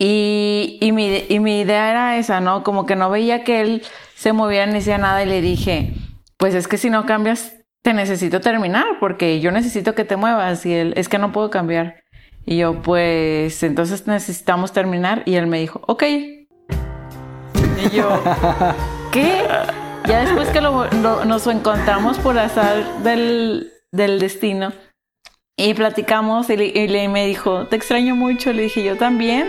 Y, 0.00 0.78
y, 0.80 0.90
mi, 0.92 1.24
y 1.28 1.38
mi 1.38 1.60
idea 1.60 1.90
era 1.90 2.16
esa, 2.18 2.40
¿no? 2.40 2.64
Como 2.64 2.86
que 2.86 2.96
no 2.96 3.08
veía 3.08 3.44
que 3.44 3.60
él 3.60 3.82
se 4.16 4.32
moviera 4.32 4.66
ni 4.66 4.78
hacía 4.78 4.98
nada 4.98 5.22
y 5.22 5.26
le 5.26 5.40
dije, 5.40 5.94
pues 6.38 6.54
es 6.54 6.66
que 6.66 6.76
si 6.76 6.90
no 6.90 7.06
cambias, 7.06 7.54
te 7.82 7.92
necesito 7.94 8.40
terminar 8.40 8.84
porque 9.00 9.40
yo 9.40 9.50
necesito 9.50 9.94
que 9.94 10.04
te 10.04 10.16
muevas 10.16 10.64
y 10.66 10.72
él, 10.74 10.94
es 10.96 11.08
que 11.08 11.18
no 11.18 11.32
puedo 11.32 11.50
cambiar. 11.50 12.02
Y 12.44 12.56
yo, 12.58 12.82
pues, 12.82 13.62
entonces 13.62 14.06
necesitamos 14.06 14.72
terminar. 14.72 15.22
Y 15.26 15.34
él 15.36 15.46
me 15.46 15.60
dijo, 15.60 15.80
ok. 15.86 16.02
Y 16.04 17.90
yo, 17.92 18.22
¿qué? 19.12 19.42
Ya 20.06 20.20
después 20.20 20.48
que 20.48 20.60
lo- 20.60 20.86
lo- 21.02 21.24
nos 21.24 21.46
encontramos 21.46 22.18
por 22.18 22.38
azar 22.38 22.84
del, 23.04 23.72
del 23.92 24.18
destino 24.18 24.72
y 25.56 25.74
platicamos 25.74 26.50
y, 26.50 26.56
le, 26.56 26.66
y 26.66 26.88
le- 26.88 27.08
me 27.08 27.26
dijo, 27.26 27.66
te 27.68 27.76
extraño 27.76 28.16
mucho. 28.16 28.52
Le 28.52 28.62
dije, 28.64 28.82
yo 28.82 28.96
también. 28.96 29.48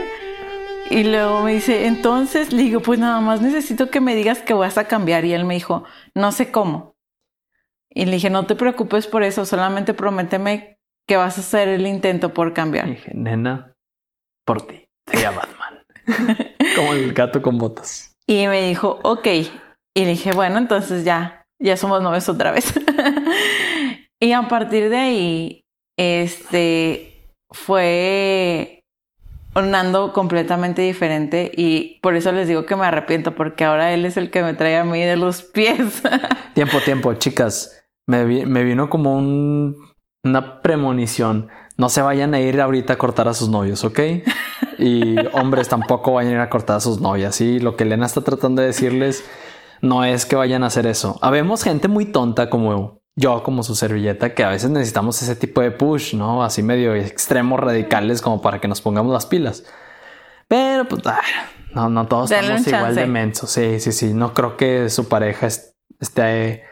Y 0.89 1.03
luego 1.05 1.41
me 1.41 1.53
dice, 1.53 1.87
entonces, 1.87 2.51
le 2.53 2.63
digo, 2.63 2.81
pues 2.81 2.99
nada 2.99 3.19
más 3.21 3.41
necesito 3.41 3.89
que 3.89 4.01
me 4.01 4.15
digas 4.15 4.39
que 4.39 4.53
vas 4.53 4.77
a 4.77 4.83
cambiar. 4.85 5.25
Y 5.25 5.33
él 5.33 5.45
me 5.45 5.53
dijo, 5.55 5.83
no 6.13 6.31
sé 6.31 6.51
cómo. 6.51 6.92
Y 7.93 8.05
le 8.05 8.13
dije, 8.13 8.29
no 8.29 8.45
te 8.45 8.55
preocupes 8.55 9.07
por 9.07 9.23
eso, 9.23 9.45
solamente 9.45 9.93
prométeme 9.93 10.77
que 11.07 11.17
vas 11.17 11.37
a 11.37 11.41
hacer 11.41 11.67
el 11.67 11.85
intento 11.85 12.33
por 12.33 12.53
cambiar. 12.53 12.87
Dije, 12.87 13.11
nena, 13.13 13.75
por 14.45 14.65
ti. 14.65 14.85
Sería 15.07 15.31
Batman. 15.31 15.83
Como 16.75 16.93
el 16.93 17.13
gato 17.13 17.41
con 17.41 17.57
botas. 17.57 18.15
Y 18.25 18.47
me 18.47 18.67
dijo, 18.67 18.99
ok. 19.03 19.27
Y 19.95 20.05
le 20.05 20.07
dije, 20.07 20.31
bueno, 20.31 20.57
entonces 20.57 21.03
ya, 21.03 21.45
ya 21.59 21.77
somos 21.77 22.01
novios 22.01 22.27
otra 22.29 22.51
vez. 22.51 22.73
y 24.19 24.31
a 24.31 24.47
partir 24.47 24.89
de 24.89 24.97
ahí, 24.97 25.61
este, 25.97 27.31
fue 27.51 28.83
Nando 29.61 30.13
completamente 30.13 30.81
diferente 30.81 31.51
y 31.55 31.99
por 32.01 32.15
eso 32.15 32.31
les 32.31 32.47
digo 32.47 32.65
que 32.65 32.75
me 32.75 32.87
arrepiento 32.87 33.35
porque 33.35 33.63
ahora 33.63 33.93
él 33.93 34.03
es 34.03 34.17
el 34.17 34.31
que 34.31 34.41
me 34.41 34.55
trae 34.55 34.77
a 34.77 34.83
mí 34.83 34.99
de 35.03 35.15
los 35.15 35.43
pies. 35.43 36.01
Tiempo, 36.55 36.79
tiempo, 36.79 37.13
chicas. 37.13 37.82
Me, 38.07 38.25
vi- 38.25 38.45
me 38.45 38.63
vino 38.63 38.89
como 38.89 39.15
un, 39.17 39.75
una 40.23 40.61
premonición. 40.61 41.49
No 41.77 41.89
se 41.89 42.01
vayan 42.01 42.33
a 42.33 42.39
ir 42.39 42.59
ahorita 42.61 42.93
a 42.93 42.97
cortar 42.97 43.27
a 43.27 43.33
sus 43.33 43.49
novios, 43.49 43.83
¿ok? 43.83 43.99
Y 44.77 45.15
hombres 45.33 45.69
tampoco 45.69 46.13
vayan 46.13 46.33
a 46.33 46.35
ir 46.35 46.41
a 46.41 46.49
cortar 46.49 46.77
a 46.77 46.81
sus 46.81 46.99
novias. 47.01 47.39
Y 47.41 47.59
lo 47.59 47.75
que 47.75 47.83
Elena 47.83 48.05
está 48.05 48.21
tratando 48.21 48.61
de 48.61 48.67
decirles 48.67 49.23
no 49.81 50.03
es 50.05 50.25
que 50.25 50.35
vayan 50.35 50.63
a 50.63 50.67
hacer 50.67 50.85
eso. 50.87 51.17
Habemos 51.21 51.63
gente 51.63 51.87
muy 51.87 52.05
tonta 52.05 52.49
como 52.49 53.01
yo, 53.15 53.43
como 53.43 53.63
su 53.63 53.75
servilleta, 53.75 54.33
que 54.33 54.43
a 54.43 54.49
veces 54.49 54.69
necesitamos 54.71 55.21
ese 55.21 55.35
tipo 55.35 55.61
de 55.61 55.71
push, 55.71 56.15
¿no? 56.15 56.43
Así 56.43 56.63
medio 56.63 56.95
extremos, 56.95 57.59
radicales, 57.59 58.21
como 58.21 58.41
para 58.41 58.59
que 58.59 58.67
nos 58.67 58.81
pongamos 58.81 59.11
las 59.13 59.25
pilas. 59.25 59.63
Pero 60.47 60.85
pues, 60.87 61.01
ah, 61.05 61.21
no, 61.73 61.89
no 61.89 62.07
todos 62.07 62.29
Denle 62.29 62.55
estamos 62.55 62.67
igual 62.67 62.95
de 62.95 63.05
mensos. 63.07 63.49
Sí, 63.51 63.79
sí, 63.79 63.91
sí. 63.91 64.13
No 64.13 64.33
creo 64.33 64.57
que 64.57 64.89
su 64.89 65.07
pareja 65.09 65.47
es- 65.47 65.75
esté 65.99 66.63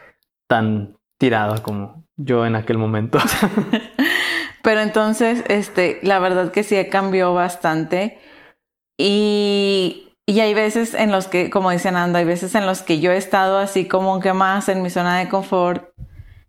tan 0.48 0.96
tirada 1.22 1.62
como 1.62 2.02
yo 2.16 2.44
en 2.46 2.56
aquel 2.56 2.78
momento. 2.78 3.20
Pero 4.64 4.80
entonces, 4.80 5.44
este, 5.46 6.00
la 6.02 6.18
verdad 6.18 6.50
que 6.50 6.64
sí 6.64 6.74
cambió 6.90 7.32
bastante. 7.32 8.18
Y, 8.98 10.08
y 10.26 10.40
hay 10.40 10.52
veces 10.52 10.94
en 10.94 11.12
los 11.12 11.28
que, 11.28 11.48
como 11.48 11.70
dice 11.70 11.92
Nando, 11.92 12.18
hay 12.18 12.24
veces 12.24 12.56
en 12.56 12.66
los 12.66 12.82
que 12.82 12.98
yo 12.98 13.12
he 13.12 13.16
estado 13.16 13.58
así 13.58 13.86
como 13.86 14.18
que 14.18 14.32
más 14.32 14.68
en 14.68 14.82
mi 14.82 14.90
zona 14.90 15.18
de 15.20 15.28
confort 15.28 15.90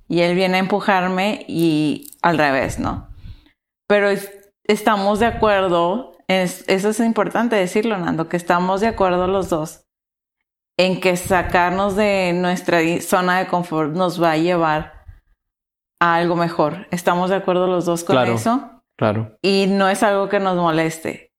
y 0.10 0.22
él 0.22 0.34
viene 0.34 0.56
a 0.58 0.60
empujarme 0.62 1.46
y 1.48 2.10
al 2.24 2.39
revés, 2.39 2.80
¿no? 2.80 3.10
Pero 3.88 4.10
es- 4.10 4.32
estamos 4.63 5.20
de 5.20 5.27
acuerdo, 5.27 6.18
es- 6.27 6.65
eso 6.68 6.89
es 6.89 7.00
importante 7.00 7.56
decirlo, 7.56 7.96
Nando, 8.00 8.27
que 8.27 8.38
estamos 8.38 8.82
de 8.82 8.88
acuerdo 8.88 9.27
los 9.27 9.50
dos 9.50 9.86
en 10.77 11.00
que 11.00 11.15
sacarnos 11.18 11.96
de 11.96 12.34
nuestra 12.34 12.80
zona 13.01 13.39
de 13.39 13.48
confort 13.48 13.94
nos 13.96 14.22
va 14.22 14.32
a 14.32 14.38
llevar 14.38 15.03
a 16.00 16.15
algo 16.15 16.36
mejor. 16.36 16.88
¿Estamos 16.92 17.30
de 17.30 17.36
acuerdo 17.38 17.68
los 17.68 17.86
dos 17.86 18.03
con 18.03 18.15
Claro. 18.15 18.34
eso? 18.36 18.70
claro. 18.98 19.38
Y 19.42 19.65
no 19.68 19.89
es 19.89 20.03
algo 20.03 20.30
que 20.30 20.39
nos 20.39 20.56
moleste. 20.56 21.32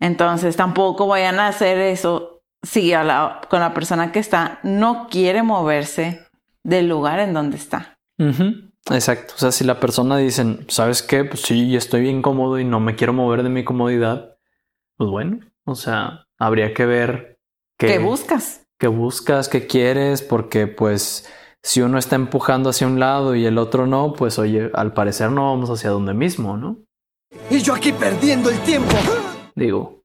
Entonces 0.00 0.56
tampoco 0.56 1.06
vayan 1.06 1.38
a 1.40 1.48
hacer 1.48 1.78
eso 1.78 2.42
si 2.62 2.92
a 2.92 3.02
la- 3.04 3.40
con 3.48 3.60
la 3.60 3.72
persona 3.74 4.12
que 4.12 4.18
está 4.18 4.58
no 4.62 5.08
quiere 5.10 5.42
moverse 5.42 6.26
del 6.64 6.88
lugar 6.88 7.18
en 7.20 7.32
donde 7.34 7.56
está. 7.56 7.98
Exacto. 8.90 9.34
O 9.36 9.38
sea, 9.38 9.52
si 9.52 9.64
la 9.64 9.80
persona 9.80 10.16
dicen, 10.16 10.64
¿sabes 10.68 11.02
qué? 11.02 11.24
Pues 11.24 11.40
sí, 11.42 11.74
estoy 11.76 12.02
bien 12.02 12.20
cómodo 12.22 12.58
y 12.58 12.64
no 12.64 12.78
me 12.80 12.94
quiero 12.94 13.12
mover 13.12 13.42
de 13.42 13.48
mi 13.48 13.64
comodidad. 13.64 14.36
Pues 14.96 15.08
bueno, 15.10 15.40
o 15.64 15.74
sea, 15.74 16.26
habría 16.38 16.74
que 16.74 16.84
ver 16.86 17.38
qué, 17.78 17.86
¿Qué 17.88 17.98
buscas? 17.98 18.61
Qué 18.82 18.88
buscas, 18.88 19.48
qué 19.48 19.68
quieres, 19.68 20.22
porque 20.22 20.66
pues 20.66 21.24
si 21.62 21.82
uno 21.82 21.98
está 21.98 22.16
empujando 22.16 22.68
hacia 22.68 22.88
un 22.88 22.98
lado 22.98 23.36
y 23.36 23.46
el 23.46 23.58
otro 23.58 23.86
no, 23.86 24.12
pues 24.12 24.40
oye, 24.40 24.72
al 24.74 24.92
parecer 24.92 25.30
no 25.30 25.52
vamos 25.52 25.70
hacia 25.70 25.90
donde 25.90 26.14
mismo, 26.14 26.56
¿no? 26.56 26.78
Y 27.48 27.60
yo 27.60 27.74
aquí 27.76 27.92
perdiendo 27.92 28.50
el 28.50 28.58
tiempo. 28.62 28.96
Digo. 29.54 30.02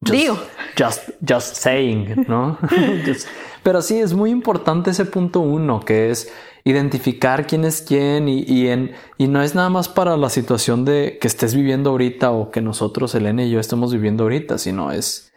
Digo. 0.00 0.36
Just, 0.76 1.10
just 1.24 1.54
saying, 1.54 2.24
¿no? 2.26 2.58
Just- 3.06 3.28
pero 3.62 3.80
sí, 3.80 4.00
es 4.00 4.12
muy 4.12 4.30
importante 4.30 4.90
ese 4.90 5.04
punto 5.04 5.38
uno, 5.38 5.78
que 5.78 6.10
es 6.10 6.32
identificar 6.64 7.46
quién 7.46 7.64
es 7.64 7.80
quién 7.80 8.28
y, 8.28 8.40
y, 8.40 8.70
en, 8.70 8.90
y 9.18 9.28
no 9.28 9.40
es 9.40 9.54
nada 9.54 9.68
más 9.68 9.88
para 9.88 10.16
la 10.16 10.30
situación 10.30 10.84
de 10.84 11.18
que 11.20 11.28
estés 11.28 11.54
viviendo 11.54 11.90
ahorita 11.90 12.32
o 12.32 12.50
que 12.50 12.60
nosotros, 12.60 13.14
Elena 13.14 13.44
y 13.44 13.52
yo, 13.52 13.60
estemos 13.60 13.92
viviendo 13.92 14.24
ahorita, 14.24 14.58
sino 14.58 14.90
es, 14.90 15.29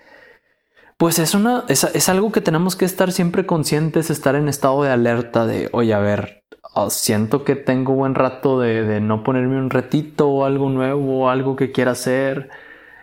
pues 1.03 1.19
es 1.19 1.35
una, 1.35 1.65
es, 1.67 1.83
es 1.83 2.07
algo 2.07 2.31
que 2.31 2.39
tenemos 2.39 2.77
que 2.77 2.85
estar 2.85 3.11
siempre 3.11 3.45
conscientes, 3.45 4.09
estar 4.09 4.35
en 4.37 4.47
estado 4.47 4.83
de 4.83 4.89
alerta 4.89 5.45
de, 5.45 5.69
oye, 5.73 5.93
a 5.93 5.99
ver, 5.99 6.45
oh, 6.75 6.89
siento 6.89 7.43
que 7.43 7.57
tengo 7.57 7.93
buen 7.93 8.15
rato 8.15 8.57
de, 8.61 8.83
de 8.83 9.01
no 9.01 9.21
ponerme 9.21 9.57
un 9.57 9.69
retito 9.69 10.29
o 10.29 10.45
algo 10.45 10.69
nuevo 10.69 11.25
o 11.25 11.29
algo 11.29 11.57
que 11.57 11.73
quiera 11.73 11.91
hacer 11.91 12.49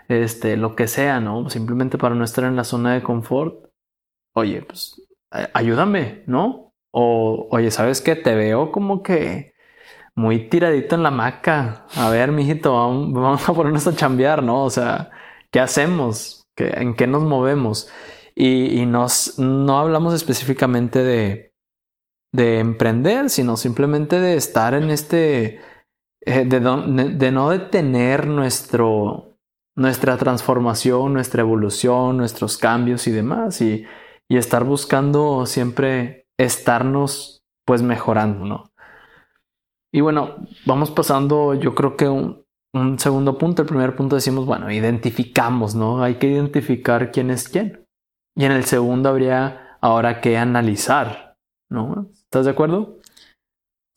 este, 0.09 0.57
lo 0.57 0.77
que 0.77 0.89
sea, 0.89 1.21
¿no? 1.21 1.51
Simplemente 1.51 1.99
para 1.99 2.15
no 2.15 2.25
estar 2.25 2.45
en 2.45 2.57
la 2.57 2.65
zona 2.65 2.95
de 2.95 3.03
confort. 3.03 3.67
Oye, 4.35 4.63
pues 4.63 5.03
ayúdame, 5.53 6.23
¿no? 6.27 6.73
O, 6.93 7.49
oye, 7.51 7.71
¿sabes 7.71 8.01
qué? 8.01 8.17
Te 8.17 8.35
veo 8.35 8.73
como 8.73 9.03
que 9.03 9.53
muy 10.15 10.49
tiradito 10.49 10.95
en 10.97 11.03
la 11.03 11.11
hamaca. 11.11 11.87
A 11.97 12.09
ver, 12.09 12.33
mijito, 12.33 12.73
vamos, 12.73 13.13
vamos 13.23 13.47
a 13.47 13.53
ponernos 13.53 13.87
a 13.87 13.95
chambear, 13.95 14.43
¿no? 14.43 14.65
O 14.65 14.71
sea, 14.71 15.11
¿qué 15.51 15.61
hacemos? 15.61 16.40
¿Qué- 16.61 16.75
¿En 16.77 16.95
qué 16.95 17.07
nos 17.07 17.23
movemos? 17.23 17.89
Y, 18.35 18.85
nos, 18.85 19.39
no 19.39 19.79
hablamos 19.79 20.13
específicamente 20.13 21.03
de, 21.03 21.55
de 22.35 22.59
emprender, 22.59 23.31
sino 23.31 23.57
simplemente 23.57 24.21
de 24.21 24.37
estar 24.37 24.75
en 24.75 24.91
este, 24.91 25.61
eh, 26.27 26.45
de, 26.45 26.61
de 27.17 27.33
no 27.33 27.49
detener 27.49 28.27
nuestro, 28.27 29.39
nuestra 29.75 30.19
transformación, 30.19 31.15
nuestra 31.15 31.41
evolución, 31.41 32.19
nuestros 32.19 32.59
cambios 32.59 33.07
y 33.07 33.11
demás, 33.13 33.63
y, 33.63 33.87
y 34.29 34.37
estar 34.37 34.65
buscando 34.65 35.47
siempre 35.47 36.27
estarnos 36.39 37.43
pues 37.67 37.81
mejorando, 37.81 38.45
¿no? 38.45 38.71
Y 39.93 40.03
bueno, 40.03 40.37
vamos 40.67 40.91
pasando, 40.91 41.55
yo 41.55 41.75
creo 41.75 41.97
que 41.97 42.09
un, 42.09 42.45
un 42.73 42.99
segundo 42.99 43.37
punto, 43.39 43.63
el 43.63 43.69
primer 43.69 43.97
punto 43.97 44.17
decimos, 44.17 44.47
bueno, 44.47 44.71
identificamos, 44.71 45.75
¿no? 45.75 46.03
Hay 46.03 46.17
que 46.17 46.29
identificar 46.29 47.11
quién 47.11 47.31
es 47.31 47.49
quién. 47.49 47.85
Y 48.37 48.45
en 48.45 48.53
el 48.53 48.65
segundo 48.65 49.09
habría 49.09 49.77
ahora 49.81 50.21
que 50.21 50.37
analizar, 50.39 51.37
¿no? 51.71 52.09
¿Estás 52.13 52.45
de 52.45 52.53
acuerdo? 52.53 52.99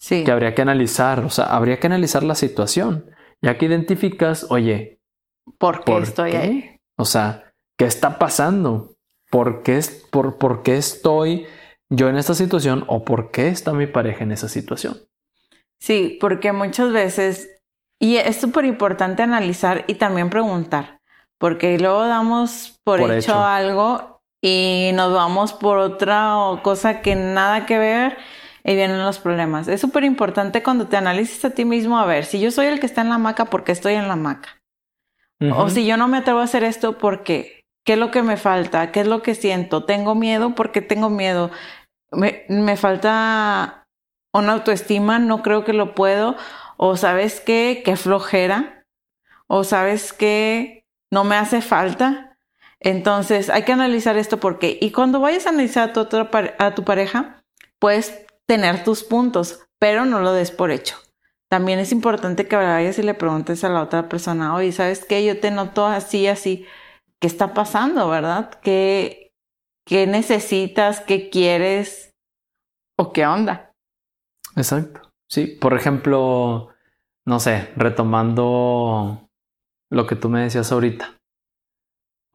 Sí. 0.02 0.24
que 0.26 0.32
habría 0.32 0.54
que 0.54 0.62
analizar, 0.62 1.22
o 1.22 1.30
sea, 1.30 1.46
habría 1.46 1.80
que 1.80 1.88
analizar 1.88 2.24
la 2.24 2.36
situación. 2.36 3.06
Ya 3.42 3.58
que 3.58 3.66
identificas, 3.68 4.48
oye, 4.50 5.00
¿Por 5.58 5.84
qué 5.84 5.92
¿por 5.94 6.04
estoy 6.04 6.32
qué? 6.32 6.38
ahí? 6.38 6.78
O 6.98 7.06
sea, 7.06 7.52
¿qué 7.78 7.86
está 7.86 8.20
pasando? 8.20 8.96
¿Por 9.32 9.64
qué, 9.64 9.78
es- 9.78 10.06
por, 10.12 10.38
¿Por 10.38 10.62
qué 10.64 10.76
estoy 10.78 11.46
yo 11.90 12.10
en 12.10 12.18
esta 12.18 12.34
situación 12.34 12.84
o 12.88 13.06
por 13.06 13.32
qué 13.32 13.48
está 13.48 13.72
mi 13.74 13.88
pareja 13.88 14.24
en 14.24 14.32
esa 14.34 14.50
situación? 14.50 14.98
Sí, 15.82 16.18
porque 16.20 16.52
muchas 16.52 16.92
veces, 16.92 17.53
y 18.04 18.18
es 18.18 18.36
súper 18.36 18.66
importante 18.66 19.24
analizar 19.24 19.86
y 19.88 19.96
también 19.96 20.30
preguntar, 20.30 21.00
porque 21.40 21.80
luego 21.80 22.06
damos 22.06 22.78
por, 22.84 23.00
Por 23.00 23.12
hecho, 23.12 23.32
hecho. 23.32 23.40
algo 23.42 24.20
y 24.44 24.92
nos 24.94 25.14
vamos 25.14 25.54
por 25.54 25.78
otra 25.78 26.36
cosa 26.64 27.00
que 27.00 27.16
nada 27.16 27.66
que 27.66 27.78
ver 27.78 28.18
y 28.66 28.76
vienen 28.76 29.02
los 29.02 29.20
problemas. 29.20 29.70
Es 29.70 29.80
súper 29.80 30.04
importante 30.04 30.62
cuando 30.62 30.88
te 30.88 30.98
analices 30.98 31.46
a 31.46 31.52
ti 31.52 31.64
mismo, 31.64 31.98
a 31.98 32.06
ver, 32.06 32.26
si 32.26 32.42
yo 32.42 32.52
soy 32.52 32.66
el 32.66 32.82
que 32.82 32.88
está 32.88 33.00
en 33.00 33.08
la 33.08 33.16
hamaca, 33.16 33.46
¿por 33.46 33.64
qué 33.64 33.72
estoy 33.72 33.94
en 33.94 34.10
la 34.10 34.16
hamaca? 34.16 34.50
O 35.56 35.70
si 35.70 35.86
yo 35.86 35.96
no 35.96 36.10
me 36.10 36.18
atrevo 36.18 36.40
a 36.40 36.44
hacer 36.44 36.66
esto, 36.66 36.98
¿por 36.98 37.24
qué? 37.24 37.62
¿Qué 37.86 37.94
es 37.94 38.00
lo 38.00 38.12
que 38.12 38.22
me 38.22 38.36
falta? 38.36 38.92
¿Qué 38.92 39.00
es 39.00 39.08
lo 39.08 39.22
que 39.22 39.34
siento? 39.34 39.86
¿Tengo 39.86 40.14
miedo? 40.14 40.56
¿Por 40.56 40.74
qué 40.74 40.82
tengo 40.82 41.10
miedo? 41.10 41.52
¿Me, 42.12 42.44
me 42.50 42.76
falta 42.76 43.86
una 44.34 44.54
autoestima? 44.54 45.20
¿No 45.20 45.42
creo 45.42 45.64
que 45.64 45.72
lo 45.74 45.96
puedo? 45.96 46.36
¿O 46.78 46.98
sabes 46.98 47.40
qué? 47.42 47.82
¿Qué 47.86 47.96
flojera? 47.96 48.86
¿O 49.48 49.64
sabes 49.64 50.14
qué? 50.14 50.86
¿No 51.12 51.24
me 51.24 51.36
hace 51.36 51.62
falta? 51.62 52.38
Entonces 52.80 53.50
hay 53.50 53.64
que 53.64 53.72
analizar 53.72 54.18
esto 54.18 54.40
porque, 54.40 54.78
y 54.82 54.92
cuando 54.92 55.20
vayas 55.20 55.46
a 55.46 55.50
analizar 55.50 55.90
a 55.90 55.94
tu, 55.94 56.00
otra 56.02 56.30
a 56.60 56.76
tu 56.76 56.84
pareja, 56.84 57.44
puedes 57.80 58.26
tener 58.46 58.84
tus 58.84 59.04
puntos, 59.04 59.66
pero 59.80 60.06
no 60.06 60.20
lo 60.20 60.34
des 60.34 60.52
por 60.52 60.72
hecho. 60.72 60.98
También 61.50 61.80
es 61.80 61.92
importante 61.92 62.48
que 62.48 62.56
vayas 62.56 62.98
y 62.98 63.04
le 63.04 63.14
preguntes 63.14 63.64
a 63.64 63.70
la 63.70 63.84
otra 63.84 64.10
persona, 64.10 64.56
oye, 64.56 64.72
¿sabes 64.72 65.06
qué? 65.06 65.24
Yo 65.24 65.40
te 65.40 65.52
noto 65.52 65.86
así, 65.86 66.28
así. 66.28 66.66
¿Qué 67.20 67.28
está 67.28 67.54
pasando, 67.54 68.10
verdad? 68.10 68.60
¿Qué, 68.62 69.32
qué 69.86 70.08
necesitas? 70.08 71.00
¿Qué 71.00 71.30
quieres? 71.30 72.12
¿O 72.98 73.14
qué 73.14 73.26
onda? 73.26 73.72
Exacto. 74.56 75.13
Sí, 75.30 75.48
por 75.48 75.74
ejemplo, 75.74 76.70
no 77.26 77.40
sé, 77.40 77.72
retomando 77.76 79.30
lo 79.90 80.08
que 80.08 80.16
tú 80.16 80.30
me 80.30 80.42
decías 80.42 80.72
ahorita. 80.72 81.20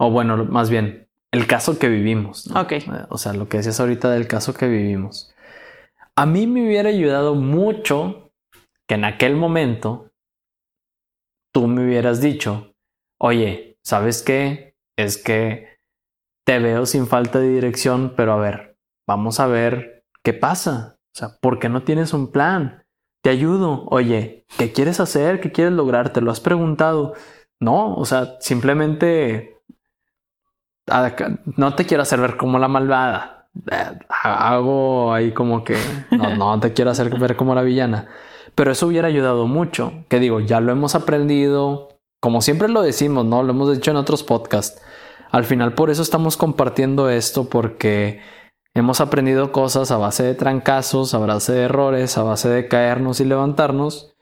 O 0.01 0.11
bueno, 0.11 0.45
más 0.45 0.71
bien, 0.71 1.09
el 1.33 1.47
caso 1.47 1.79
que 1.79 1.89
vivimos. 1.89 2.47
¿no? 2.49 2.61
Ok. 2.61 2.73
Eh, 2.73 2.85
O 3.11 3.19
sea, 3.19 3.33
lo 3.33 3.49
que 3.49 3.59
decías 3.59 3.81
ahorita 3.81 4.11
del 4.11 4.27
caso 4.29 4.55
que 4.55 4.69
vivimos. 4.69 5.35
A 6.17 6.27
mí 6.27 6.47
me 6.47 6.67
hubiera 6.67 6.89
ayudado 6.89 7.35
mucho 7.35 8.33
que 8.89 8.95
en 8.95 9.05
aquel 9.05 9.37
momento 9.37 10.11
tú 11.53 11.67
me 11.67 11.85
hubieras 11.85 12.21
dicho, 12.21 12.75
oye, 13.21 13.79
¿sabes 13.85 14.23
qué? 14.23 14.75
Es 14.97 15.23
que 15.23 15.79
te 16.47 16.59
veo 16.59 16.87
sin 16.87 17.07
falta 17.07 17.39
de 17.41 17.51
dirección, 17.51 18.15
pero 18.17 18.33
a 18.33 18.37
ver, 18.39 18.77
vamos 19.07 19.39
a 19.41 19.47
ver 19.47 20.05
qué 20.25 20.33
pasa. 20.33 20.98
Sea, 21.19 21.31
¿por 21.41 21.59
qué 21.59 21.69
no 21.69 21.83
tienes 21.83 22.13
un 22.13 22.31
plan? 22.31 22.85
Te 23.23 23.31
ayudo. 23.31 23.85
Oye, 23.91 24.45
¿qué 24.57 24.73
quieres 24.73 25.01
hacer? 25.01 25.41
¿Qué 25.41 25.51
quieres 25.51 25.73
lograr? 25.73 26.13
¿Te 26.13 26.21
lo 26.21 26.31
has 26.31 26.41
preguntado? 26.41 27.15
No, 27.61 27.95
o 27.97 28.05
sea, 28.05 28.37
simplemente 28.41 29.59
acá- 30.87 31.39
no 31.57 31.75
te 31.75 31.87
quiero 31.87 32.03
hacer 32.03 32.21
ver 32.21 32.37
como 32.37 32.59
la 32.59 32.69
malvada. 32.69 33.49
Eh, 33.71 33.99
Hago 34.09 35.13
ahí 35.13 35.33
como 35.33 35.65
que 35.65 35.77
no, 36.11 36.37
no 36.37 36.61
te 36.61 36.73
quiero 36.73 36.91
hacer 36.91 37.11
ver 37.19 37.37
como 37.37 37.55
la 37.55 37.63
villana. 37.63 38.09
Pero 38.55 38.71
eso 38.73 38.87
hubiera 38.87 39.09
ayudado 39.09 39.47
mucho. 39.47 39.93
Que 40.09 40.21
digo, 40.21 40.41
ya 40.41 40.61
lo 40.61 40.73
hemos 40.73 40.95
aprendido. 40.95 41.89
Como 42.21 42.41
siempre 42.41 42.69
lo 42.69 42.83
decimos, 42.83 43.25
¿no? 43.25 43.43
Lo 43.43 43.51
hemos 43.53 43.73
dicho 43.73 43.91
en 43.91 43.97
otros 43.97 44.23
podcasts. 44.23 44.81
Al 45.31 45.45
final 45.45 45.75
por 45.75 45.91
eso 45.91 46.03
estamos 46.03 46.37
compartiendo 46.37 47.11
esto 47.11 47.49
porque 47.49 48.21
hemos 48.81 49.01
aprendido 49.01 49.53
cosas 49.53 49.91
a 49.91 49.97
base 49.97 50.23
de 50.23 50.35
trancazos, 50.35 51.15
a 51.15 51.19
base 51.19 51.53
de 51.53 51.63
errores, 51.63 52.17
a 52.19 52.23
base 52.23 52.49
de 52.49 52.69
caernos 52.69 53.21
y 53.21 53.25
levantarnos. 53.25 54.15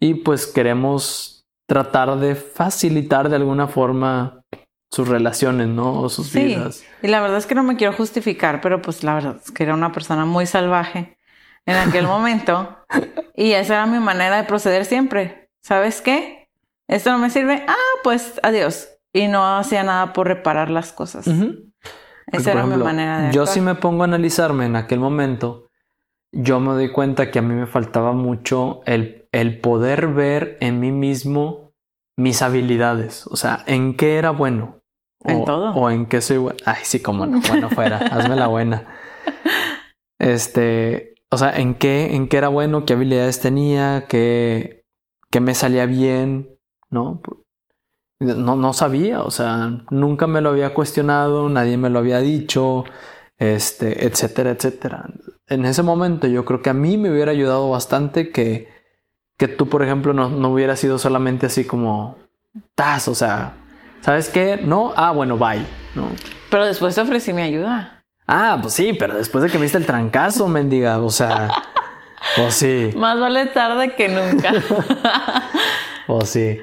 Y 0.00 0.14
pues 0.14 0.46
queremos 0.46 1.46
tratar 1.66 2.18
de 2.18 2.34
facilitar 2.34 3.28
de 3.28 3.36
alguna 3.36 3.66
forma 3.68 4.42
sus 4.90 5.08
relaciones, 5.08 5.68
¿no? 5.68 6.00
O 6.02 6.08
sus 6.08 6.28
Sí. 6.28 6.44
vidas. 6.44 6.84
Y 7.02 7.08
la 7.08 7.20
verdad 7.20 7.38
es 7.38 7.46
que 7.46 7.54
no 7.54 7.62
me 7.62 7.76
quiero 7.76 7.92
justificar, 7.94 8.60
pero 8.60 8.80
pues 8.82 9.02
la 9.02 9.14
verdad 9.14 9.36
es 9.44 9.50
que 9.50 9.62
era 9.64 9.74
una 9.74 9.92
persona 9.92 10.24
muy 10.24 10.46
salvaje 10.46 11.16
en 11.66 11.76
aquel 11.76 12.06
momento. 12.06 12.76
Y 13.34 13.52
esa 13.52 13.74
era 13.74 13.86
mi 13.86 13.98
manera 13.98 14.36
de 14.36 14.44
proceder 14.44 14.84
siempre. 14.84 15.48
¿Sabes 15.62 16.00
qué? 16.00 16.48
Esto 16.86 17.10
no 17.10 17.18
me 17.18 17.30
sirve. 17.30 17.64
Ah, 17.66 17.74
pues 18.04 18.38
adiós. 18.42 18.88
Y 19.12 19.28
no 19.28 19.56
hacía 19.56 19.82
nada 19.84 20.12
por 20.12 20.26
reparar 20.28 20.70
las 20.70 20.92
cosas. 20.92 21.24
Porque, 21.24 21.64
Esa 22.32 22.52
era 22.52 22.66
mi 22.66 22.76
manera 22.76 23.18
de 23.18 23.32
Yo 23.32 23.42
actuar. 23.42 23.48
sí 23.48 23.60
me 23.60 23.74
pongo 23.74 24.02
a 24.02 24.06
analizarme 24.06 24.66
en 24.66 24.76
aquel 24.76 25.00
momento, 25.00 25.68
yo 26.32 26.60
me 26.60 26.72
doy 26.72 26.90
cuenta 26.90 27.30
que 27.30 27.38
a 27.38 27.42
mí 27.42 27.54
me 27.54 27.66
faltaba 27.66 28.12
mucho 28.12 28.80
el, 28.86 29.28
el 29.32 29.60
poder 29.60 30.08
ver 30.08 30.56
en 30.60 30.80
mí 30.80 30.90
mismo 30.90 31.72
mis 32.16 32.42
habilidades. 32.42 33.26
O 33.28 33.36
sea, 33.36 33.62
en 33.66 33.96
qué 33.96 34.16
era 34.16 34.30
bueno. 34.30 34.80
O, 35.24 35.30
En 35.30 35.44
todo. 35.44 35.72
O 35.74 35.90
en 35.90 36.06
qué 36.06 36.20
soy 36.20 36.38
bueno. 36.38 36.58
Ay, 36.64 36.80
sí, 36.82 37.00
como 37.00 37.26
no. 37.26 37.40
Bueno, 37.48 37.70
fuera. 37.70 37.98
Hazme 38.12 38.36
la 38.36 38.48
buena. 38.48 38.86
Este, 40.18 41.14
o 41.30 41.38
sea, 41.38 41.56
en 41.56 41.74
qué, 41.74 42.14
en 42.14 42.28
qué 42.28 42.36
era 42.36 42.48
bueno, 42.48 42.84
qué 42.84 42.94
habilidades 42.94 43.40
tenía, 43.40 44.06
qué, 44.08 44.84
qué 45.30 45.40
me 45.40 45.54
salía 45.54 45.86
bien, 45.86 46.56
¿no? 46.90 47.20
No, 48.20 48.56
no 48.56 48.72
sabía, 48.72 49.22
o 49.22 49.30
sea, 49.30 49.80
nunca 49.90 50.26
me 50.26 50.40
lo 50.40 50.50
había 50.50 50.72
cuestionado, 50.72 51.48
nadie 51.48 51.76
me 51.76 51.90
lo 51.90 51.98
había 51.98 52.20
dicho, 52.20 52.84
este, 53.38 54.06
etcétera, 54.06 54.50
etcétera. 54.50 55.06
En 55.48 55.64
ese 55.64 55.82
momento 55.82 56.26
yo 56.26 56.44
creo 56.44 56.62
que 56.62 56.70
a 56.70 56.74
mí 56.74 56.96
me 56.96 57.10
hubiera 57.10 57.32
ayudado 57.32 57.68
bastante 57.70 58.30
que, 58.30 58.68
que 59.36 59.48
tú, 59.48 59.68
por 59.68 59.82
ejemplo, 59.82 60.12
no, 60.12 60.30
no 60.30 60.50
hubiera 60.50 60.76
sido 60.76 60.98
solamente 60.98 61.46
así 61.46 61.64
como, 61.64 62.16
tas, 62.74 63.08
o 63.08 63.14
sea, 63.14 63.54
¿sabes 64.00 64.28
qué? 64.28 64.58
No, 64.62 64.92
ah, 64.96 65.10
bueno, 65.10 65.36
bye, 65.36 65.66
¿no? 65.94 66.08
Pero 66.50 66.66
después 66.66 66.94
te 66.94 67.00
ofrecí 67.00 67.32
mi 67.32 67.42
ayuda. 67.42 68.04
Ah, 68.26 68.58
pues 68.60 68.74
sí, 68.74 68.94
pero 68.94 69.16
después 69.16 69.44
de 69.44 69.50
que 69.50 69.58
me 69.58 69.64
diste 69.64 69.78
el 69.78 69.86
trancazo, 69.86 70.48
mendiga, 70.48 70.98
o 70.98 71.10
sea, 71.10 71.50
pues 72.36 72.54
sí. 72.54 72.90
Más 72.96 73.18
vale 73.20 73.46
tarde 73.46 73.94
que 73.94 74.08
nunca. 74.08 74.52
O 76.06 76.20
sí. 76.24 76.58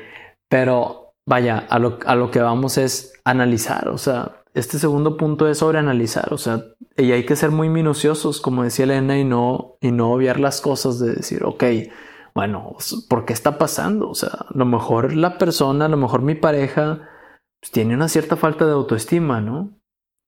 Pero 0.49 1.00
vaya, 1.27 1.57
a 1.57 1.79
lo, 1.79 1.99
a 2.05 2.15
lo 2.15 2.31
que 2.31 2.41
vamos 2.41 2.77
es 2.77 3.13
analizar. 3.23 3.89
O 3.89 3.97
sea, 3.97 4.43
este 4.53 4.79
segundo 4.79 5.17
punto 5.17 5.47
es 5.47 5.59
sobre 5.59 5.79
analizar. 5.79 6.33
O 6.33 6.37
sea, 6.37 6.63
y 6.97 7.11
hay 7.11 7.25
que 7.25 7.35
ser 7.35 7.51
muy 7.51 7.69
minuciosos, 7.69 8.41
como 8.41 8.63
decía 8.63 8.85
Elena, 8.85 9.17
y 9.17 9.23
no, 9.23 9.77
y 9.81 9.91
no 9.91 10.11
obviar 10.11 10.39
las 10.39 10.61
cosas 10.61 10.99
de 10.99 11.15
decir, 11.15 11.43
ok, 11.43 11.63
bueno, 12.33 12.75
¿por 13.09 13.25
qué 13.25 13.33
está 13.33 13.57
pasando? 13.57 14.09
O 14.09 14.15
sea, 14.15 14.29
a 14.29 14.47
lo 14.53 14.65
mejor 14.65 15.13
la 15.13 15.37
persona, 15.37 15.85
a 15.85 15.89
lo 15.89 15.97
mejor 15.97 16.21
mi 16.21 16.35
pareja, 16.35 17.09
pues, 17.59 17.71
tiene 17.71 17.93
una 17.93 18.07
cierta 18.07 18.35
falta 18.35 18.65
de 18.65 18.73
autoestima, 18.73 19.41
¿no? 19.41 19.77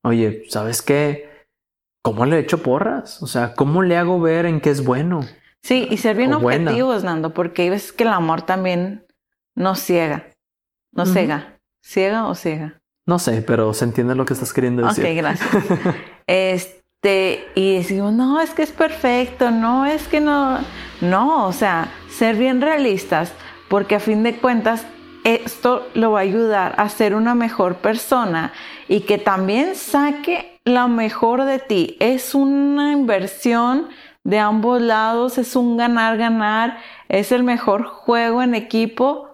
Oye, 0.03 0.43
¿sabes 0.49 0.81
qué? 0.81 1.47
¿Cómo 2.03 2.25
le 2.25 2.39
echo 2.39 2.61
porras? 2.61 3.23
O 3.23 3.27
sea, 3.27 3.55
¿cómo 3.55 3.81
le 3.81 3.97
hago 3.97 4.19
ver 4.19 4.45
en 4.45 4.59
qué 4.59 4.69
es 4.69 4.83
bueno? 4.83 5.21
Sí, 5.61 5.87
y 5.89 5.97
ser 5.97 6.17
bien 6.17 6.37
buena. 6.41 6.71
objetivos, 6.71 7.05
Nando, 7.05 7.33
porque 7.33 7.69
veces 7.69 7.93
que 7.93 8.03
el 8.03 8.09
amor 8.09 8.41
también 8.41 9.05
nos 9.55 9.79
ciega. 9.79 10.32
Nos 10.93 11.09
Ujú. 11.09 11.19
ciega. 11.19 11.59
¿Ciega 11.81 12.27
o 12.27 12.35
ciega? 12.35 12.81
No 13.05 13.19
sé, 13.19 13.41
pero 13.41 13.73
se 13.73 13.85
entiende 13.85 14.15
lo 14.15 14.25
que 14.25 14.33
estás 14.33 14.53
queriendo 14.53 14.87
decir. 14.87 15.05
Ok, 15.05 15.11
gracias. 15.15 15.49
este, 16.27 17.45
y 17.55 17.77
decimos, 17.77 18.13
no, 18.13 18.39
es 18.39 18.51
que 18.51 18.63
es 18.63 18.71
perfecto, 18.71 19.51
no, 19.51 19.85
es 19.85 20.07
que 20.07 20.21
no. 20.21 20.59
No, 21.01 21.47
o 21.47 21.51
sea, 21.51 21.91
ser 22.09 22.37
bien 22.37 22.61
realistas, 22.61 23.33
porque 23.67 23.95
a 23.95 23.99
fin 23.99 24.23
de 24.23 24.37
cuentas, 24.37 24.85
esto 25.25 25.87
lo 25.93 26.11
va 26.11 26.19
a 26.19 26.23
ayudar 26.23 26.75
a 26.77 26.87
ser 26.89 27.15
una 27.15 27.35
mejor 27.35 27.75
persona 27.77 28.53
y 28.87 29.01
que 29.01 29.17
también 29.17 29.75
saque 29.75 30.59
lo 30.65 30.87
mejor 30.87 31.43
de 31.43 31.59
ti. 31.59 31.97
Es 31.99 32.35
una 32.35 32.91
inversión 32.91 33.89
de 34.23 34.39
ambos 34.39 34.81
lados, 34.81 35.37
es 35.37 35.55
un 35.55 35.77
ganar-ganar, 35.77 36.77
es 37.09 37.31
el 37.31 37.43
mejor 37.43 37.83
juego 37.83 38.41
en 38.41 38.55
equipo. 38.55 39.32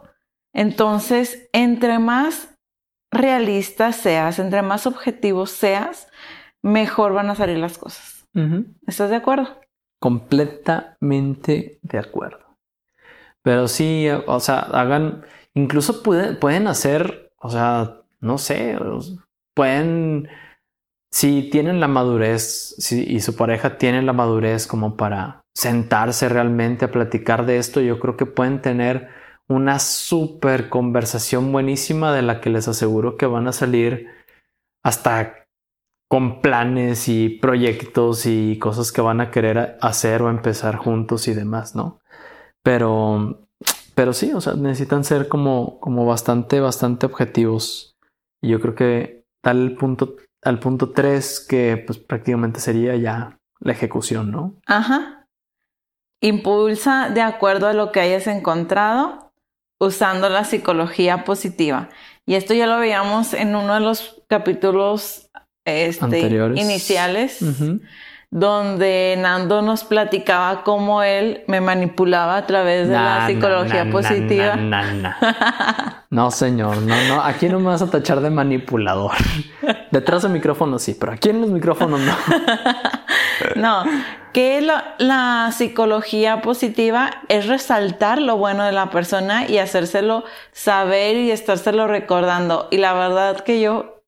Entonces, 0.54 1.50
entre 1.54 2.00
más 2.00 2.56
realista 3.12 3.92
seas, 3.92 4.40
entre 4.40 4.62
más 4.62 4.88
objetivos 4.88 5.52
seas, 5.52 6.08
mejor 6.64 7.14
van 7.14 7.30
a 7.30 7.36
salir 7.36 7.58
las 7.58 7.78
cosas. 7.78 8.28
¿Estás 8.88 9.10
de 9.10 9.18
acuerdo? 9.18 9.60
Completamente 10.00 11.80
de 11.82 11.98
acuerdo. 11.98 12.58
Pero 13.44 13.68
sí, 13.68 14.08
o 14.28 14.40
sea, 14.40 14.60
hagan, 14.60 15.26
incluso 15.54 16.04
pueden, 16.04 16.40
pueden 16.40 16.68
hacer, 16.68 17.32
o 17.38 17.50
sea, 17.50 18.02
no 18.20 18.38
sé, 18.38 18.78
pueden, 19.56 20.30
si 21.12 21.50
tienen 21.50 21.80
la 21.80 21.88
madurez, 21.88 22.76
si, 22.78 23.04
y 23.04 23.20
su 23.22 23.36
pareja 23.36 23.78
tiene 23.78 24.02
la 24.02 24.14
madurez 24.14 24.68
como 24.68 24.96
para 24.96 25.42
sentarse 25.56 26.30
realmente 26.30 26.86
a 26.86 26.92
platicar 26.92 27.46
de 27.46 27.58
esto, 27.58 27.82
yo 27.82 28.00
creo 28.00 28.16
que 28.16 28.26
pueden 28.26 28.62
tener 28.62 29.10
una 29.50 29.80
súper 29.80 30.70
conversación 30.70 31.52
buenísima 31.52 32.14
de 32.14 32.22
la 32.22 32.40
que 32.40 32.52
les 32.52 32.68
aseguro 32.68 33.18
que 33.18 33.26
van 33.26 33.48
a 33.48 33.52
salir 33.52 34.08
hasta 34.84 35.48
con 36.08 36.42
planes 36.42 37.08
y 37.08 37.30
proyectos 37.30 38.26
y 38.26 38.58
cosas 38.60 38.92
que 38.92 39.02
van 39.02 39.22
a 39.22 39.32
querer 39.32 39.78
hacer 39.82 40.22
o 40.22 40.30
empezar 40.30 40.76
juntos 40.76 41.28
y 41.28 41.34
demás, 41.34 41.76
¿no? 41.76 42.00
Pero, 42.64 43.40
pero 43.96 44.14
sí, 44.14 44.32
o 44.34 44.42
sea, 44.42 44.54
necesitan 44.54 45.04
ser 45.04 45.28
como, 45.28 45.80
como 45.80 46.06
bastante, 46.06 46.60
bastante 46.60 47.06
objetivos 47.06 47.96
Y 48.42 48.50
yo 48.50 48.60
creo 48.60 48.76
que 48.76 49.26
tal 49.42 49.76
punto, 49.76 50.16
al 50.44 50.60
punto 50.60 50.92
3 50.92 51.46
que 51.48 51.84
pues 51.86 52.00
prácticamente 52.00 52.60
sería 52.60 52.96
ya 52.96 53.40
la 53.60 53.72
ejecución, 53.72 54.32
¿no? 54.32 54.56
Ajá. 54.66 55.28
Impulsa 56.22 57.10
de 57.10 57.22
acuerdo 57.22 57.68
a 57.68 57.74
lo 57.74 57.92
que 57.92 58.00
hayas 58.00 58.28
encontrado 58.28 59.29
usando 59.80 60.30
la 60.30 60.44
psicología 60.44 61.24
positiva. 61.24 61.90
Y 62.26 62.36
esto 62.36 62.54
ya 62.54 62.68
lo 62.68 62.78
veíamos 62.78 63.34
en 63.34 63.56
uno 63.56 63.74
de 63.74 63.80
los 63.80 64.22
capítulos 64.28 65.32
este, 65.66 66.30
iniciales, 66.56 67.40
donde 68.30 69.16
Nando 69.18 69.64
nos 69.64 69.84
platicaba 69.84 70.64
cómo 70.64 71.02
él 71.02 71.44
me 71.48 71.62
manipulaba 71.62 72.38
a 72.38 72.46
través 72.46 72.88
de 72.88 72.94
la 72.94 73.26
psicología 73.26 73.90
positiva. 73.90 74.56
no, 76.12 76.30
señor, 76.30 76.78
no, 76.78 76.96
no. 77.08 77.24
Aquí 77.24 77.50
no 77.50 77.60
me 77.60 77.68
vas 77.68 77.82
a 77.82 77.90
tachar 77.90 78.22
de 78.22 78.30
manipulador. 78.30 79.14
Detrás 79.92 80.24
del 80.24 80.32
micrófono 80.32 80.78
sí, 80.78 80.96
pero 81.00 81.14
aquí 81.14 81.30
en 81.30 81.42
los 81.42 81.50
micrófonos 81.50 82.00
no. 82.00 82.14
no, 83.56 83.84
que 84.34 84.62
la, 84.62 85.52
psicología 85.52 86.42
positiva 86.42 87.24
es 87.28 87.48
resaltar 87.48 88.22
lo 88.22 88.38
bueno 88.38 88.64
de 88.64 88.72
la 88.72 88.92
persona 88.92 89.48
y 89.48 89.58
hacérselo 89.58 90.24
saber 90.52 91.18
y 91.18 91.32
estárselo 91.32 91.88
recordando. 91.88 92.68
Y 92.70 92.78
la 92.78 92.94
verdad 92.94 93.40
que 93.40 93.62
yo, 93.62 94.04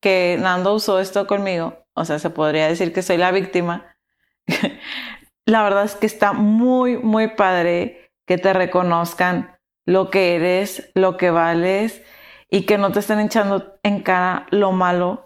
que 0.00 0.38
Nando 0.40 0.74
usó 0.74 1.00
esto 1.00 1.26
conmigo, 1.26 1.84
o 1.94 2.04
sea, 2.04 2.18
se 2.18 2.30
podría 2.30 2.68
decir 2.68 2.92
que 2.92 3.02
soy 3.02 3.18
la 3.18 3.30
víctima. 3.30 3.94
la 5.44 5.62
verdad 5.62 5.84
es 5.84 5.94
que 5.96 6.06
está 6.06 6.32
muy, 6.32 6.96
muy 6.96 7.28
padre 7.28 8.10
que 8.26 8.38
te 8.38 8.52
reconozcan 8.52 9.58
lo 9.84 10.10
que 10.10 10.34
eres, 10.34 10.90
lo 10.94 11.16
que 11.16 11.30
vales 11.30 12.02
y 12.50 12.62
que 12.62 12.78
no 12.78 12.90
te 12.92 13.00
estén 13.00 13.20
echando 13.20 13.78
en 13.82 14.00
cara 14.02 14.46
lo 14.50 14.72
malo 14.72 15.25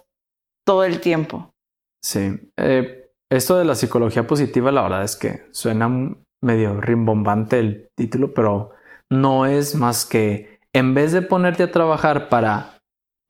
todo 0.71 0.85
el 0.85 1.01
tiempo. 1.01 1.53
Sí. 2.01 2.53
Eh, 2.57 3.11
esto 3.29 3.59
de 3.59 3.65
la 3.65 3.75
psicología 3.75 4.29
positiva, 4.29 4.71
la 4.71 4.83
verdad 4.83 5.03
es 5.03 5.17
que 5.17 5.49
suena 5.51 6.15
medio 6.41 6.81
rimbombante 6.81 7.59
el 7.59 7.91
título, 7.97 8.33
pero 8.33 8.71
no 9.11 9.47
es 9.47 9.75
más 9.75 10.07
que 10.07 10.61
en 10.73 10.95
vez 10.95 11.11
de 11.11 11.23
ponerte 11.23 11.65
a 11.65 11.73
trabajar 11.73 12.29
para 12.29 12.79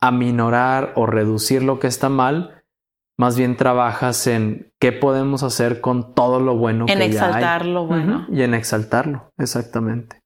aminorar 0.03 0.93
o 0.97 1.07
reducir 1.07 1.63
lo 1.63 1.81
que 1.81 1.87
está 1.87 2.11
mal, 2.11 2.63
más 3.19 3.39
bien 3.39 3.57
trabajas 3.57 4.27
en 4.27 4.71
qué 4.79 4.93
podemos 4.93 5.43
hacer 5.43 5.81
con 5.81 6.15
todo 6.15 6.41
lo 6.41 6.59
bueno 6.59 6.85
en 6.91 6.99
que 6.99 7.07
exaltar 7.07 7.65
lo 7.65 7.87
bueno. 7.87 8.27
Y 8.31 8.43
en 8.43 8.53
exaltarlo, 8.53 9.33
exactamente. 9.39 10.23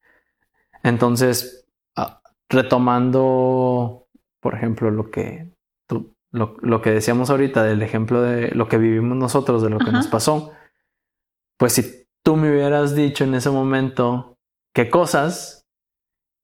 Entonces, 0.83 1.65
ah, 1.95 2.21
retomando, 2.49 4.09
por 4.41 4.57
ejemplo, 4.57 4.91
lo 4.91 5.13
que 5.13 5.55
tú, 5.87 6.14
lo, 6.35 6.83
que 6.83 6.91
decíamos 6.91 7.31
ahorita 7.31 7.63
del 7.63 7.83
ejemplo 7.83 8.21
de 8.21 8.51
lo 8.51 8.69
que 8.69 8.77
vivimos 8.77 9.17
nosotros, 9.17 9.63
de 9.63 9.71
lo 9.71 9.79
que 9.79 9.93
nos 9.93 10.09
pasó, 10.09 10.53
pues 11.57 11.75
si 11.75 12.07
tú 12.25 12.37
me 12.37 12.51
hubieras 12.51 12.97
dicho 12.97 13.23
en 13.23 13.35
ese 13.35 13.51
momento 13.51 14.37
qué 14.75 14.91
cosas 14.91 15.65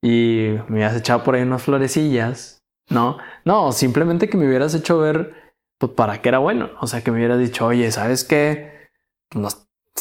y 0.01 0.55
me 0.69 0.77
hubieras 0.77 0.97
echado 0.97 1.25
por 1.25 1.35
ahí 1.35 1.43
unas 1.43 1.65
florecillas, 1.65 2.63
¿no? 2.89 3.19
No, 3.45 3.73
simplemente 3.73 4.29
que 4.29 4.37
me 4.37 4.47
hubieras 4.47 4.75
hecho 4.75 4.99
ver 4.99 5.35
pues 5.79 5.93
para 5.93 6.23
qué 6.23 6.29
era 6.29 6.39
bueno. 6.39 6.71
O 6.81 6.87
sea, 6.87 7.03
que 7.03 7.11
me 7.11 7.19
hubiera 7.19 7.37
dicho, 7.37 7.67
oye, 7.67 7.91
¿sabes 7.91 8.23
qué? 8.23 8.89
No, 9.35 9.49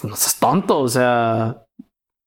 no 0.04 0.15
seas 0.15 0.39
tonto, 0.39 0.80
o 0.80 0.88
sea, 0.88 1.65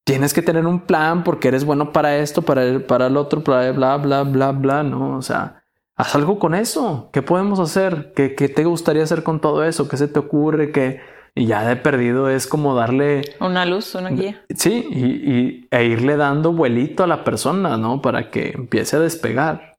tienes 0.05 0.35
que 0.35 0.42
tener 0.42 0.66
un 0.66 0.81
plan 0.81 1.22
porque 1.22 1.48
eres 1.48 1.64
bueno 1.64 1.92
para 1.92 2.16
esto, 2.16 2.42
para 2.42 2.64
el, 2.64 2.85
para 2.85 3.07
el 3.07 3.16
otro, 3.16 3.40
bla, 3.40 3.70
bla, 3.70 3.96
bla, 3.98 4.25
bla, 4.25 4.51
bla, 4.51 4.83
¿no? 4.83 5.16
O 5.16 5.22
sea, 5.22 5.62
haz 6.02 6.16
algo 6.16 6.38
con 6.38 6.54
eso. 6.54 7.08
¿Qué 7.12 7.22
podemos 7.22 7.60
hacer? 7.60 8.12
¿Qué, 8.14 8.34
qué 8.34 8.48
te 8.48 8.64
gustaría 8.64 9.04
hacer 9.04 9.22
con 9.22 9.40
todo 9.40 9.64
eso? 9.64 9.88
¿Qué 9.88 9.96
se 9.96 10.08
te 10.08 10.18
ocurre? 10.18 10.72
que 10.72 11.00
Y 11.34 11.46
ya 11.46 11.64
de 11.64 11.76
perdido 11.76 12.28
es 12.28 12.46
como 12.46 12.74
darle... 12.74 13.22
Una 13.40 13.64
luz, 13.64 13.94
una 13.94 14.10
guía. 14.10 14.44
Sí, 14.54 14.86
y, 14.90 15.04
y, 15.04 15.68
e 15.70 15.84
irle 15.84 16.16
dando 16.16 16.52
vuelito 16.52 17.04
a 17.04 17.06
la 17.06 17.22
persona, 17.22 17.76
¿no? 17.76 18.02
Para 18.02 18.30
que 18.30 18.50
empiece 18.50 18.96
a 18.96 19.00
despegar. 19.00 19.76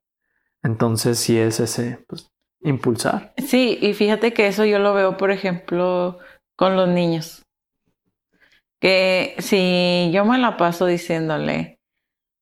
Entonces, 0.64 1.20
si 1.20 1.38
es 1.38 1.60
ese, 1.60 2.00
pues 2.08 2.32
impulsar. 2.62 3.34
Sí, 3.46 3.78
y 3.82 3.94
fíjate 3.94 4.34
que 4.34 4.48
eso 4.48 4.64
yo 4.64 4.80
lo 4.80 4.94
veo, 4.94 5.18
por 5.18 5.30
ejemplo, 5.30 6.20
con 6.56 6.78
los 6.78 6.88
niños. 6.88 7.44
Que 8.80 9.36
si 9.40 10.10
yo 10.14 10.24
me 10.24 10.38
la 10.38 10.56
paso 10.56 10.86
diciéndole 10.86 11.80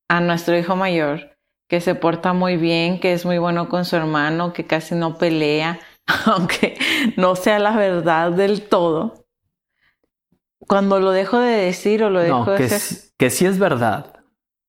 a 0.08 0.22
nuestro 0.22 0.56
hijo 0.56 0.76
mayor 0.76 1.31
que 1.72 1.80
se 1.80 1.96
porta 1.96 2.34
muy 2.34 2.58
bien, 2.58 3.00
que 3.00 3.14
es 3.14 3.26
muy 3.26 3.38
bueno 3.38 3.70
con 3.70 3.86
su 3.86 3.96
hermano, 3.96 4.52
que 4.52 4.68
casi 4.68 4.94
no 4.94 5.18
pelea, 5.18 5.80
aunque 6.26 6.78
no 7.16 7.38
sea 7.38 7.60
la 7.60 7.78
verdad 7.78 8.34
del 8.34 8.64
todo, 8.64 9.24
cuando 10.68 11.00
lo 11.00 11.12
dejo 11.12 11.40
de 11.40 11.54
decir 11.54 12.04
o 12.04 12.10
lo 12.10 12.20
dejo 12.20 12.52
de 12.52 12.68
que 12.68 12.78
que 13.18 13.30
sí 13.30 13.46
es 13.46 13.58
verdad. 13.58 14.20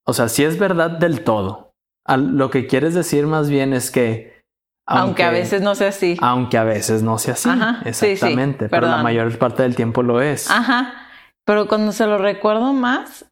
O 0.07 0.13
sea, 0.13 0.29
sí 0.29 0.45
es 0.45 0.61
verdad 0.61 0.93
del 0.93 1.25
todo. 1.25 1.75
lo 2.07 2.51
que 2.51 2.69
quieres 2.69 2.95
decir 2.95 3.27
más 3.27 3.51
bien 3.51 3.73
es 3.73 3.91
que 3.91 4.41
aunque, 4.87 5.25
a 5.25 5.31
veces 5.31 5.61
no 5.61 5.75
sea 5.75 5.89
así. 5.89 6.17
Aunque 6.21 6.57
a 6.57 6.63
veces 6.63 7.03
no 7.03 7.19
sea 7.19 7.35
así. 7.35 7.51
Exactamente. 7.85 8.69
pero 8.69 8.87
la 8.87 9.03
mayor 9.03 9.37
parte 9.39 9.65
del 9.65 9.75
tiempo 9.75 10.05
lo 10.05 10.23
es. 10.23 10.49
Ajá. 10.49 11.09
Pero 11.45 11.67
cuando 11.67 11.91
se 11.91 12.07
lo 12.07 12.19
recuerdo 12.19 12.73
más, 12.73 13.25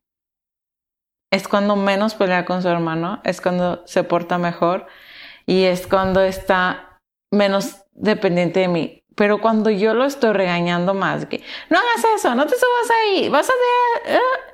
es 1.31 1.47
cuando 1.49 1.77
menos 1.77 2.15
pelea 2.15 2.45
con 2.45 2.63
su 2.63 2.69
hermano, 2.69 3.21
es 3.25 3.41
cuando 3.41 3.83
se 3.87 4.05
porta 4.05 4.39
mejor 4.39 4.87
y 5.47 5.65
es 5.65 5.87
cuando 5.87 6.21
está 6.21 7.01
menos 7.31 7.85
dependiente 7.93 8.61
de 8.61 8.69
mí. 8.69 9.05
Pero 9.15 9.41
cuando 9.41 9.71
yo 9.71 9.95
lo 9.95 10.05
estoy 10.05 10.33
regañando 10.33 10.95
más, 10.95 11.27
que 11.27 11.43
no 11.69 11.79
hagas 11.79 12.05
eso, 12.17 12.35
no 12.35 12.47
te 12.47 12.55
subas 12.55 12.91
ahí, 13.03 13.29
vas 13.29 13.49
a 13.49 13.53
ver. 13.53 14.17
Ah". 14.17 14.51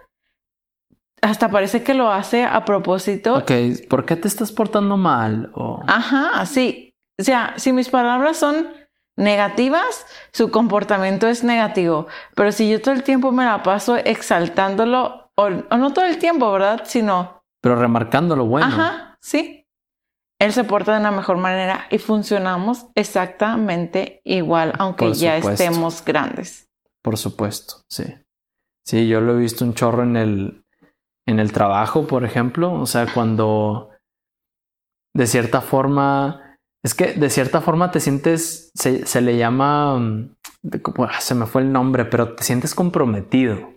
Hasta 1.22 1.50
parece 1.50 1.82
que 1.82 1.94
lo 1.94 2.10
hace 2.10 2.44
a 2.44 2.64
propósito. 2.64 3.36
Ok, 3.36 3.50
¿por 3.88 4.04
qué 4.04 4.16
te 4.16 4.28
estás 4.28 4.52
portando 4.52 4.96
mal? 4.96 5.50
Ajá, 5.86 6.44
sí. 6.46 6.94
O 7.18 7.22
sea, 7.22 7.54
si 7.56 7.72
mis 7.72 7.88
palabras 7.88 8.36
son 8.36 8.68
negativas, 9.16 10.06
su 10.32 10.50
comportamiento 10.50 11.26
es 11.26 11.42
negativo. 11.42 12.06
Pero 12.34 12.52
si 12.52 12.68
yo 12.70 12.80
todo 12.80 12.94
el 12.94 13.02
tiempo 13.02 13.32
me 13.32 13.44
la 13.44 13.62
paso 13.62 13.96
exaltándolo, 13.96 15.25
o, 15.36 15.50
no 15.50 15.92
todo 15.92 16.04
el 16.04 16.18
tiempo, 16.18 16.50
¿verdad? 16.52 16.82
Sino... 16.84 17.40
Pero 17.62 17.76
remarcando 17.76 18.36
lo 18.36 18.46
bueno. 18.46 18.66
Ajá, 18.66 19.16
sí. 19.20 19.64
Él 20.40 20.52
se 20.52 20.64
porta 20.64 20.92
de 20.92 21.00
una 21.00 21.10
mejor 21.10 21.38
manera 21.38 21.86
y 21.90 21.98
funcionamos 21.98 22.86
exactamente 22.94 24.20
igual, 24.24 24.74
aunque 24.78 25.14
ya 25.14 25.38
estemos 25.38 26.04
grandes. 26.04 26.68
Por 27.02 27.16
supuesto, 27.16 27.82
sí. 27.90 28.04
Sí, 28.84 29.08
yo 29.08 29.20
lo 29.20 29.34
he 29.34 29.40
visto 29.40 29.64
un 29.64 29.74
chorro 29.74 30.02
en 30.02 30.16
el, 30.16 30.64
en 31.26 31.40
el 31.40 31.52
trabajo, 31.52 32.06
por 32.06 32.24
ejemplo. 32.24 32.72
O 32.72 32.86
sea, 32.86 33.12
cuando 33.12 33.90
de 35.14 35.26
cierta 35.26 35.60
forma 35.62 36.46
es 36.86 36.94
que 36.94 37.14
de 37.14 37.30
cierta 37.30 37.60
forma 37.60 37.90
te 37.90 37.98
sientes, 37.98 38.70
se, 38.74 39.20
le 39.20 39.36
llama, 39.36 39.98
mm, 39.98 40.36
ah, 40.98 41.20
se 41.20 41.34
me 41.34 41.46
fue 41.46 41.62
el 41.62 41.72
nombre, 41.72 42.04
pero 42.04 42.36
te 42.36 42.44
sientes 42.44 42.76
comprometido. 42.76 43.74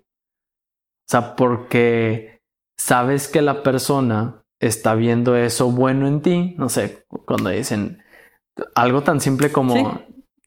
O 1.10 1.12
sea, 1.12 1.36
porque 1.36 2.40
sabes 2.78 3.28
que 3.28 3.42
la 3.42 3.64
persona 3.64 4.44
está 4.62 4.94
viendo 4.94 5.36
eso 5.36 5.72
bueno 5.72 6.08
en 6.08 6.22
ti. 6.22 6.54
No 6.60 6.70
sé, 6.70 7.04
cuando 7.26 7.50
dicen 7.50 8.04
algo 8.76 9.02
tan 9.02 9.20
simple 9.20 9.52
como, 9.52 10.04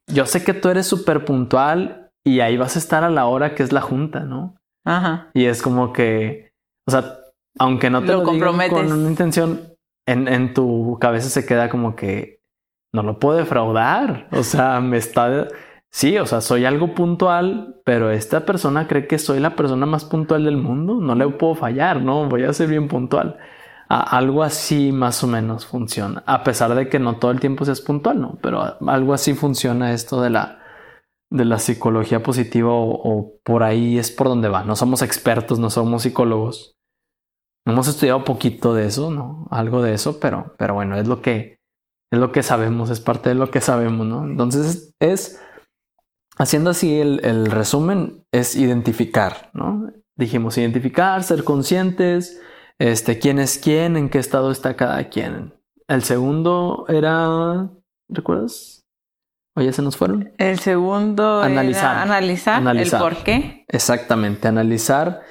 yo 0.07 0.25
sé 0.25 0.44
que 0.44 0.55
tú 0.55 0.68
eres 0.68 0.87
súper 0.87 1.25
puntual 1.25 2.12
y 2.25 2.40
ahí 2.40 2.57
vas 2.57 2.77
a 2.77 2.79
estar 2.79 3.03
a 3.03 3.11
la 3.11 3.27
hora 3.27 3.57
que 3.57 3.64
es 3.64 3.72
la 3.72 3.81
junta, 3.81 4.20
¿no? 4.20 4.57
Ajá. 4.85 5.31
Y 5.35 5.46
es 5.46 5.62
como 5.62 5.92
que, 5.92 6.53
o 6.87 6.92
sea, 6.92 7.18
aunque 7.59 7.90
no 7.90 8.05
te 8.05 8.12
lo, 8.12 8.22
comprometes 8.22 8.72
con 8.72 8.92
una 8.92 9.09
intención, 9.09 9.75
en, 10.07 10.29
en 10.29 10.55
tu 10.55 10.96
cabeza 11.01 11.29
se 11.29 11.44
queda 11.44 11.70
como 11.70 11.96
que 11.96 12.38
no 12.94 13.03
lo 13.03 13.18
puedo 13.18 13.38
defraudar. 13.38 14.29
O 14.31 14.44
sea, 14.44 14.81
me 14.81 14.98
está... 14.98 15.48
Sí, 15.92 16.16
o 16.16 16.24
sea, 16.24 16.40
soy 16.40 16.64
algo 16.64 16.94
puntual, 16.94 17.81
pero 17.85 18.11
esta 18.11 18.46
persona 18.46 18.88
cree 18.88 19.07
que 19.07 19.18
soy 19.18 19.40
la 19.40 19.55
persona 19.55 19.85
más 19.85 20.07
puntual 20.07 20.44
del 20.44 20.57
mundo. 20.57 20.94
No 20.94 21.14
le 21.14 21.28
puedo 21.28 21.55
fallar, 21.55 22.00
¿no? 22.00 22.28
Voy 22.28 22.44
a 22.44 22.52
ser 22.55 22.68
bien 22.68 22.88
puntual. 22.88 23.38
algo 23.88 24.42
así 24.42 24.90
más 24.90 25.22
o 25.22 25.26
menos 25.26 25.66
funciona. 25.66 26.22
A 26.26 26.44
pesar 26.44 26.74
de 26.74 26.88
que 26.88 26.98
no 26.98 27.18
todo 27.18 27.31
el 27.31 27.40
tiempo 27.40 27.64
seas 27.66 27.83
puntual, 27.83 28.20
¿no? 28.20 28.38
Pero 28.42 28.62
algo 28.88 29.12
así 29.12 29.35
funciona 29.35 29.92
esto 29.92 30.22
de 30.22 30.31
la, 30.31 30.62
de 31.31 31.44
la 31.44 31.59
psicología 31.59 32.22
positiva 32.22 32.70
o, 32.72 33.35
por 33.44 33.62
ahí 33.62 33.98
es 33.98 34.11
por 34.11 34.28
donde 34.28 34.48
va. 34.48 34.64
No 34.64 34.76
somos 34.76 35.02
expertos, 35.02 35.59
no 35.59 35.70
somos 35.70 36.02
psicólogos. 36.02 36.74
Hemos 37.66 37.87
estudiado 37.88 38.24
poquito 38.24 38.74
de 38.74 38.87
eso, 38.87 39.11
¿no? 39.11 39.46
Algo 39.50 39.83
de 39.83 39.94
eso, 39.94 40.18
pero, 40.20 40.55
pero 40.59 40.74
bueno, 40.74 40.96
es 40.96 41.07
lo 41.07 41.20
que 41.22 41.59
es 42.11 42.18
lo 42.18 42.33
que 42.33 42.42
sabemos, 42.42 42.90
es 42.90 43.00
parte 43.00 43.31
de 43.31 43.35
lo 43.35 43.50
que 43.50 43.61
sabemos, 43.61 44.07
¿no? 44.07 44.24
Entonces 44.24 44.94
es, 45.00 45.42
haciendo 46.38 46.71
así 46.71 47.01
el, 47.01 47.47
resumen, 47.47 48.25
es 48.33 48.57
identificar, 48.57 49.51
¿no? 49.53 49.90
Dijimos 50.16 50.59
identificar, 50.59 51.23
ser 51.23 51.45
conscientes, 51.45 52.40
este, 52.79 53.18
quién 53.18 53.38
es 53.38 53.59
quién, 53.59 53.97
en 53.97 54.09
qué 54.09 54.18
estado 54.18 54.51
está 54.51 54.77
cada 54.77 55.09
quien 55.09 55.55
El 55.88 56.03
segundo 56.03 56.87
era, 56.88 57.68
¿recuerdas? 58.09 58.85
¿O 59.55 59.61
ya 59.61 59.73
se 59.73 59.83
nos 59.83 59.97
fueron? 59.97 60.33
El 60.38 60.59
segundo 60.59 61.42
Analizar. 61.42 61.92
era 61.92 62.03
analizar, 62.03 62.55
Analizar. 62.57 63.01
el 63.01 63.05
por 63.14 63.25
qué. 63.25 63.64
Exactamente, 63.68 64.49
analizar 64.49 65.23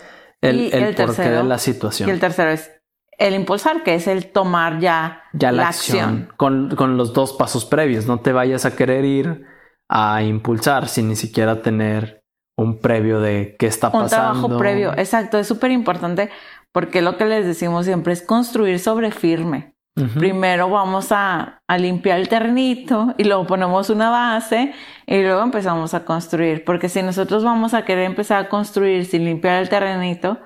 el, 0.42 0.60
Y 0.60 0.66
el 0.72 0.84
el 0.84 0.96
porqué 0.96 1.30
de 1.30 1.44
la 1.44 1.56
Y 1.56 1.60
situación. 1.60 2.10
el 2.10 2.20
tercero 2.20 2.52
es 2.52 2.72
el 3.18 3.36
impulsar, 3.36 3.84
que 3.84 3.96
es 3.96 4.08
el 4.08 4.32
tomar 4.32 4.80
ya, 4.80 5.24
ya 5.34 5.52
la, 5.52 5.68
acción, 5.68 6.30
Con, 6.38 6.76
con 6.76 6.98
los 6.98 7.14
dos 7.14 7.34
pasos 7.34 7.66
previos. 7.66 8.08
No 8.08 8.20
te 8.20 8.32
vayas 8.32 8.66
a 8.66 8.76
querer 8.76 9.06
ir 9.06 9.46
a 9.94 10.24
impulsar 10.24 10.88
sin 10.88 11.10
ni 11.10 11.18
siquiera 11.18 11.62
tener 11.62 12.24
un 12.58 12.80
previo 12.80 13.20
de 13.20 13.56
qué 13.60 13.68
está 13.68 13.88
Un 13.88 14.04
pasando. 14.04 14.10
trabajo 14.34 14.58
previo. 14.58 14.94
Exacto, 14.98 15.38
es 15.38 15.48
súper 15.48 15.72
importante 15.72 16.30
porque 16.72 17.02
lo 17.02 17.18
que 17.18 17.26
les 17.26 17.46
decimos 17.46 17.86
siempre 17.86 18.14
es 18.14 18.22
construir 18.22 18.80
sobre 18.80 19.12
firme. 19.12 19.76
Primero 20.18 20.70
vamos 20.70 21.12
a, 21.12 21.62
a 21.68 21.78
limpiar 21.78 22.20
el 22.20 22.30
terrenito 22.30 23.14
y 23.18 23.26
luego 23.26 23.46
ponemos 23.46 23.90
una 23.90 24.10
base 24.10 24.74
y 25.06 25.22
luego 25.22 25.44
empezamos 25.44 25.94
a 25.94 26.06
construir. 26.06 26.64
Porque 26.64 26.88
si 26.88 27.04
nosotros 27.04 27.44
vamos 27.44 27.74
a 27.74 27.84
querer 27.84 28.06
empezar 28.06 28.46
a 28.46 28.50
construir 28.50 29.06
sin 29.06 29.26
limpiar 29.26 29.62
el 29.62 29.68
terrenito, 29.70 30.40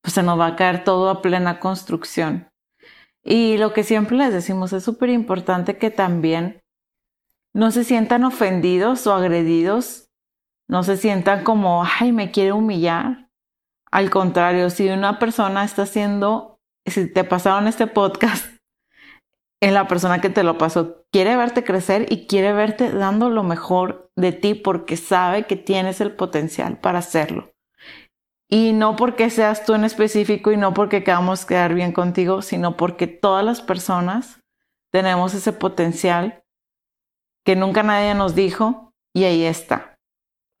pues 0.00 0.14
se 0.14 0.22
nos 0.22 0.40
va 0.40 0.46
a 0.46 0.56
caer 0.56 0.82
todo 0.82 1.10
a 1.10 1.20
plena 1.20 1.60
construcción. 1.60 2.48
Y 3.22 3.58
lo 3.58 3.74
que 3.74 3.82
siempre 3.84 4.16
les 4.16 4.32
decimos 4.32 4.72
es 4.72 4.82
súper 4.82 5.10
importante 5.10 5.76
que 5.76 5.90
también 5.90 6.62
no 7.56 7.70
se 7.70 7.84
sientan 7.84 8.22
ofendidos 8.24 9.06
o 9.06 9.14
agredidos, 9.14 10.10
no 10.68 10.82
se 10.82 10.98
sientan 10.98 11.42
como, 11.42 11.84
ay, 12.00 12.12
me 12.12 12.30
quiere 12.30 12.52
humillar. 12.52 13.30
Al 13.90 14.10
contrario, 14.10 14.68
si 14.68 14.90
una 14.90 15.18
persona 15.18 15.64
está 15.64 15.84
haciendo, 15.84 16.60
si 16.84 17.10
te 17.10 17.24
pasaron 17.24 17.66
este 17.66 17.86
podcast, 17.86 18.44
en 19.62 19.72
la 19.72 19.88
persona 19.88 20.20
que 20.20 20.28
te 20.28 20.42
lo 20.42 20.58
pasó 20.58 21.06
quiere 21.10 21.34
verte 21.34 21.64
crecer 21.64 22.04
y 22.10 22.26
quiere 22.26 22.52
verte 22.52 22.92
dando 22.92 23.30
lo 23.30 23.42
mejor 23.42 24.10
de 24.16 24.32
ti 24.32 24.52
porque 24.52 24.98
sabe 24.98 25.46
que 25.46 25.56
tienes 25.56 26.02
el 26.02 26.12
potencial 26.12 26.76
para 26.76 26.98
hacerlo. 26.98 27.54
Y 28.50 28.74
no 28.74 28.96
porque 28.96 29.30
seas 29.30 29.64
tú 29.64 29.72
en 29.72 29.84
específico 29.84 30.52
y 30.52 30.58
no 30.58 30.74
porque 30.74 31.02
queramos 31.02 31.46
quedar 31.46 31.72
bien 31.72 31.92
contigo, 31.92 32.42
sino 32.42 32.76
porque 32.76 33.06
todas 33.06 33.46
las 33.46 33.62
personas 33.62 34.40
tenemos 34.92 35.32
ese 35.32 35.54
potencial 35.54 36.42
que 37.46 37.54
nunca 37.54 37.84
nadie 37.84 38.14
nos 38.14 38.34
dijo 38.34 38.92
y 39.14 39.22
ahí 39.24 39.44
está. 39.44 39.94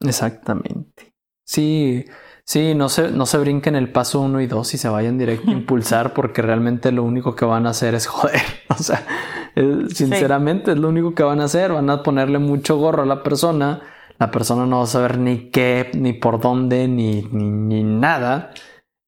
Exactamente. 0.00 1.12
Sí, 1.44 2.04
sí, 2.44 2.76
no 2.76 2.88
se, 2.88 3.10
no 3.10 3.26
se 3.26 3.38
brinquen 3.38 3.74
el 3.74 3.90
paso 3.90 4.20
uno 4.20 4.40
y 4.40 4.46
dos 4.46 4.72
y 4.72 4.78
se 4.78 4.88
vayan 4.88 5.18
directo 5.18 5.50
a 5.50 5.52
impulsar 5.54 6.14
porque 6.14 6.42
realmente 6.42 6.92
lo 6.92 7.02
único 7.02 7.34
que 7.34 7.44
van 7.44 7.66
a 7.66 7.70
hacer 7.70 7.94
es 7.94 8.06
joder. 8.06 8.40
O 8.68 8.82
sea, 8.82 9.06
eh, 9.54 9.86
sinceramente 9.88 10.72
es 10.72 10.78
lo 10.78 10.88
único 10.88 11.14
que 11.14 11.22
van 11.22 11.40
a 11.40 11.44
hacer. 11.44 11.72
Van 11.72 11.90
a 11.90 12.02
ponerle 12.02 12.38
mucho 12.38 12.76
gorro 12.76 13.02
a 13.02 13.06
la 13.06 13.22
persona. 13.22 13.82
La 14.18 14.30
persona 14.30 14.66
no 14.66 14.78
va 14.78 14.84
a 14.84 14.86
saber 14.86 15.18
ni 15.18 15.50
qué, 15.50 15.90
ni 15.94 16.12
por 16.12 16.40
dónde, 16.40 16.86
ni, 16.86 17.22
ni, 17.22 17.50
ni 17.50 17.82
nada. 17.82 18.52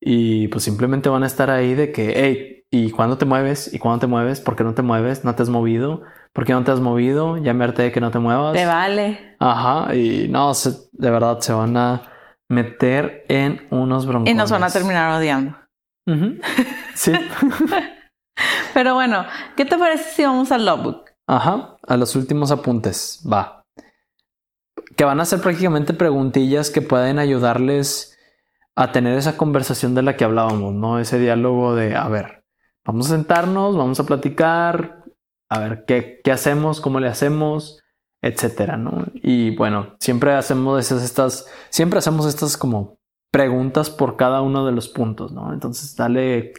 Y 0.01 0.49
pues 0.49 0.65
simplemente 0.65 1.09
van 1.11 1.23
a 1.23 1.27
estar 1.27 1.51
ahí 1.51 1.75
de 1.75 1.93
que, 1.93 2.15
hey, 2.17 2.65
¿y 2.71 2.91
cuándo 2.91 3.19
te 3.19 3.27
mueves? 3.27 3.73
¿Y 3.75 3.79
cuándo 3.79 4.01
te 4.01 4.07
mueves? 4.07 4.41
¿Por 4.41 4.57
qué 4.57 4.65
no 4.65 4.75
te 4.75 4.83
mueves? 4.83 5.25
¿No 5.25 5.35
te 5.35 5.43
has 5.43 5.51
movido? 5.51 6.03
¿Por 6.33 6.45
qué 6.45 6.53
no 6.53 6.63
te 6.65 6.71
has 6.71 6.81
movido? 6.81 7.37
Ya 7.39 7.53
me 7.55 7.65
harté 7.65 7.83
de 7.85 7.93
que 7.93 8.01
no 8.01 8.11
te 8.11 8.19
muevas. 8.19 8.55
Te 8.55 8.65
vale. 8.67 9.37
Ajá, 9.41 9.95
y 9.95 10.29
no, 10.29 10.55
se- 10.55 10.89
de 10.93 11.11
verdad 11.11 11.41
se 11.41 11.53
van 11.53 11.77
a 11.77 12.03
meter 12.49 13.25
en 13.29 13.67
unos 13.71 14.07
broncones. 14.07 14.33
Y 14.33 14.37
nos 14.37 14.51
van 14.51 14.65
a 14.65 14.71
terminar 14.71 15.13
odiando. 15.19 15.57
Sí. 16.95 17.13
Pero 18.75 18.95
bueno, 18.95 19.25
¿qué 19.57 19.65
te 19.65 19.77
parece 19.77 20.11
si 20.11 20.23
vamos 20.25 20.53
al 20.53 20.65
logbook? 20.65 21.11
Ajá, 21.27 21.77
a 21.87 21.97
los 21.97 22.15
últimos 22.17 22.51
apuntes, 22.51 23.23
va. 23.31 23.65
Que 24.97 25.05
van 25.05 25.21
a 25.21 25.25
ser 25.25 25.41
prácticamente 25.41 25.93
preguntillas 25.93 26.71
que 26.71 26.81
pueden 26.83 27.19
ayudarles 27.19 28.17
a 28.77 28.93
tener 28.93 29.19
esa 29.19 29.37
conversación 29.37 29.95
de 29.95 30.03
la 30.03 30.17
que 30.17 30.25
hablábamos, 30.25 30.73
¿no? 30.73 30.99
Ese 31.01 31.19
diálogo 31.19 31.75
de, 31.75 31.97
a 31.97 32.09
ver, 32.09 32.45
vamos 32.85 33.07
a 33.11 33.15
sentarnos, 33.17 33.77
vamos 33.77 33.99
a 34.01 34.05
platicar, 34.07 34.98
a 35.49 35.59
ver 35.59 35.85
qué, 35.87 36.21
qué 36.23 36.33
hacemos, 36.33 36.81
cómo 36.81 37.01
le 37.01 37.09
hacemos, 37.09 37.83
etcétera, 38.23 38.77
¿no? 38.77 39.07
Y 39.15 39.55
bueno, 39.57 39.97
siempre 40.01 40.33
hacemos 40.33 40.81
esas, 40.81 41.03
estas, 41.03 41.47
siempre 41.71 41.99
hacemos 41.99 42.27
estas 42.27 42.57
como 42.57 42.99
preguntas 43.31 43.91
por 43.91 44.17
cada 44.17 44.43
uno 44.43 44.67
de 44.67 44.73
los 44.73 44.89
puntos, 44.89 45.33
¿no? 45.33 45.53
Entonces, 45.53 45.95
dale, 45.97 46.53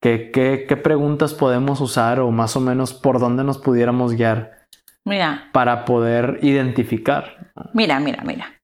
¿qué, 0.00 0.30
qué, 0.32 0.64
qué 0.68 0.76
preguntas 0.76 1.34
podemos 1.34 1.80
usar 1.80 2.20
o 2.20 2.30
más 2.30 2.56
o 2.56 2.60
menos 2.60 2.94
por 2.94 3.20
dónde 3.20 3.44
nos 3.44 3.58
pudiéramos 3.58 4.12
guiar 4.12 4.66
Mira, 5.04 5.50
para 5.52 5.84
poder 5.84 6.38
identificar? 6.42 7.52
mira, 7.74 8.00
mira, 8.00 8.22
mira. 8.24 8.60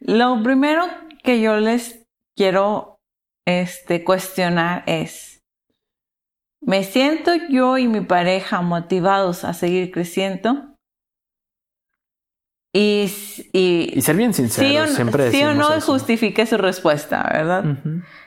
Lo 0.00 0.42
primero 0.42 0.84
que 1.22 1.40
yo 1.40 1.58
les 1.58 2.06
quiero 2.36 3.00
este, 3.46 4.04
cuestionar 4.04 4.84
es, 4.86 5.27
¿me 6.60 6.84
siento 6.84 7.32
yo 7.48 7.78
y 7.78 7.88
mi 7.88 8.00
pareja 8.00 8.60
motivados 8.62 9.44
a 9.44 9.54
seguir 9.54 9.90
creciendo? 9.90 10.74
Y, 12.74 13.10
y, 13.52 13.92
Y 13.96 14.02
ser 14.02 14.16
bien 14.16 14.34
sí 14.34 14.42
sinceros, 14.42 14.90
o, 14.90 14.94
siempre 14.94 15.30
sí 15.30 15.42
o 15.42 15.54
no 15.54 15.72
eso. 15.72 15.92
justifique 15.92 16.44
su 16.46 16.58
respuesta, 16.58 17.28
¿verdad? 17.32 17.64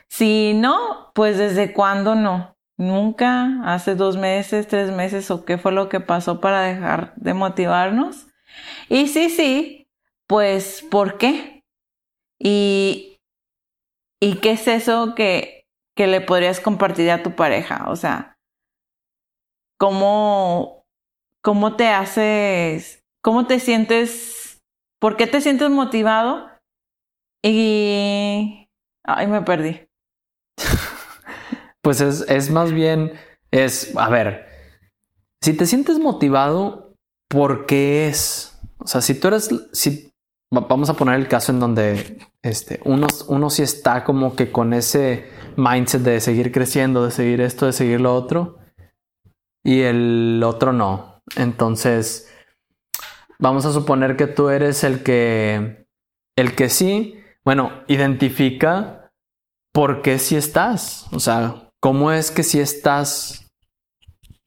Si 0.09 0.53
no, 0.55 1.11
pues 1.13 1.37
desde 1.37 1.73
cuándo 1.73 2.15
no. 2.15 2.55
Nunca, 2.77 3.61
hace 3.63 3.93
dos 3.95 4.17
meses, 4.17 4.67
tres 4.67 4.91
meses 4.91 5.29
o 5.29 5.45
qué 5.45 5.59
fue 5.59 5.71
lo 5.71 5.87
que 5.87 5.99
pasó 5.99 6.41
para 6.41 6.61
dejar 6.61 7.13
de 7.15 7.35
motivarnos. 7.35 8.27
Y 8.89 9.07
sí, 9.07 9.29
sí, 9.29 9.87
pues 10.27 10.83
¿por 10.89 11.19
qué? 11.19 11.63
Y, 12.39 13.19
y 14.19 14.35
qué 14.37 14.51
es 14.53 14.67
eso 14.67 15.13
que, 15.13 15.60
que 15.95 16.07
le 16.07 16.21
podrías 16.21 16.59
compartir 16.59 17.11
a 17.11 17.23
tu 17.23 17.35
pareja. 17.35 17.89
O 17.89 17.95
sea, 17.95 18.37
¿cómo, 19.77 20.83
cómo 21.41 21.75
te 21.75 21.87
haces, 21.87 23.03
cómo 23.21 23.47
te 23.47 23.59
sientes, 23.59 24.59
por 24.99 25.17
qué 25.17 25.27
te 25.27 25.41
sientes 25.41 25.69
motivado? 25.69 26.49
Y... 27.43 28.67
Ay, 29.03 29.27
me 29.27 29.41
perdí. 29.41 29.87
Pues 31.83 31.99
es, 31.99 32.21
es 32.29 32.51
más 32.51 32.71
bien, 32.71 33.13
es, 33.49 33.97
a 33.97 34.07
ver, 34.07 34.47
si 35.41 35.53
te 35.53 35.65
sientes 35.65 35.97
motivado, 35.97 36.93
¿por 37.27 37.65
qué 37.65 38.07
es? 38.07 38.59
O 38.77 38.85
sea, 38.85 39.01
si 39.01 39.19
tú 39.19 39.29
eres, 39.29 39.49
si 39.73 40.10
vamos 40.51 40.89
a 40.89 40.93
poner 40.93 41.15
el 41.15 41.27
caso 41.27 41.51
en 41.51 41.59
donde 41.59 42.19
este, 42.41 42.79
uno, 42.83 43.07
uno 43.27 43.49
sí 43.49 43.63
está 43.63 44.03
como 44.03 44.35
que 44.35 44.51
con 44.51 44.73
ese 44.73 45.29
mindset 45.55 46.01
de 46.01 46.19
seguir 46.19 46.51
creciendo, 46.51 47.05
de 47.05 47.11
seguir 47.11 47.41
esto, 47.41 47.65
de 47.65 47.73
seguir 47.73 48.01
lo 48.01 48.13
otro, 48.13 48.57
y 49.63 49.81
el 49.81 50.41
otro 50.45 50.73
no. 50.73 51.21
Entonces, 51.37 52.29
vamos 53.39 53.65
a 53.65 53.71
suponer 53.71 54.17
que 54.17 54.27
tú 54.27 54.49
eres 54.49 54.83
el 54.83 55.03
que, 55.03 55.87
el 56.35 56.55
que 56.55 56.69
sí, 56.69 57.19
bueno, 57.45 57.71
identifica 57.87 59.11
por 59.73 60.01
qué 60.01 60.19
sí 60.19 60.35
estás. 60.35 61.07
O 61.13 61.19
sea, 61.19 61.69
cómo 61.79 62.11
es 62.11 62.31
que 62.31 62.43
sí 62.43 62.59
estás 62.59 63.47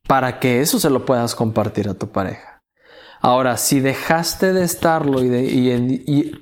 para 0.07 0.39
que 0.39 0.61
eso 0.61 0.79
se 0.79 0.91
lo 0.91 1.07
puedas 1.07 1.35
compartir 1.35 1.89
a 1.89 1.95
tu 1.95 2.11
pareja. 2.11 2.54
Ahora, 3.25 3.57
si 3.57 3.81
dejaste 3.81 4.53
de 4.53 4.65
estarlo 4.65 5.23
y 5.25 5.31
de, 5.31 5.45
y, 5.45 5.71
y- 6.07 6.33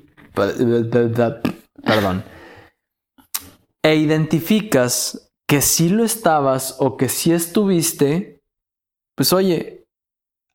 perdón, 1.81 2.23
e 3.81 3.95
identificas 3.95 5.31
que 5.47 5.61
sí 5.61 5.87
lo 5.87 6.03
estabas 6.03 6.75
o 6.79 6.97
que 6.97 7.07
sí 7.07 7.31
estuviste, 7.31 8.41
pues 9.15 9.31
oye, 9.31 9.85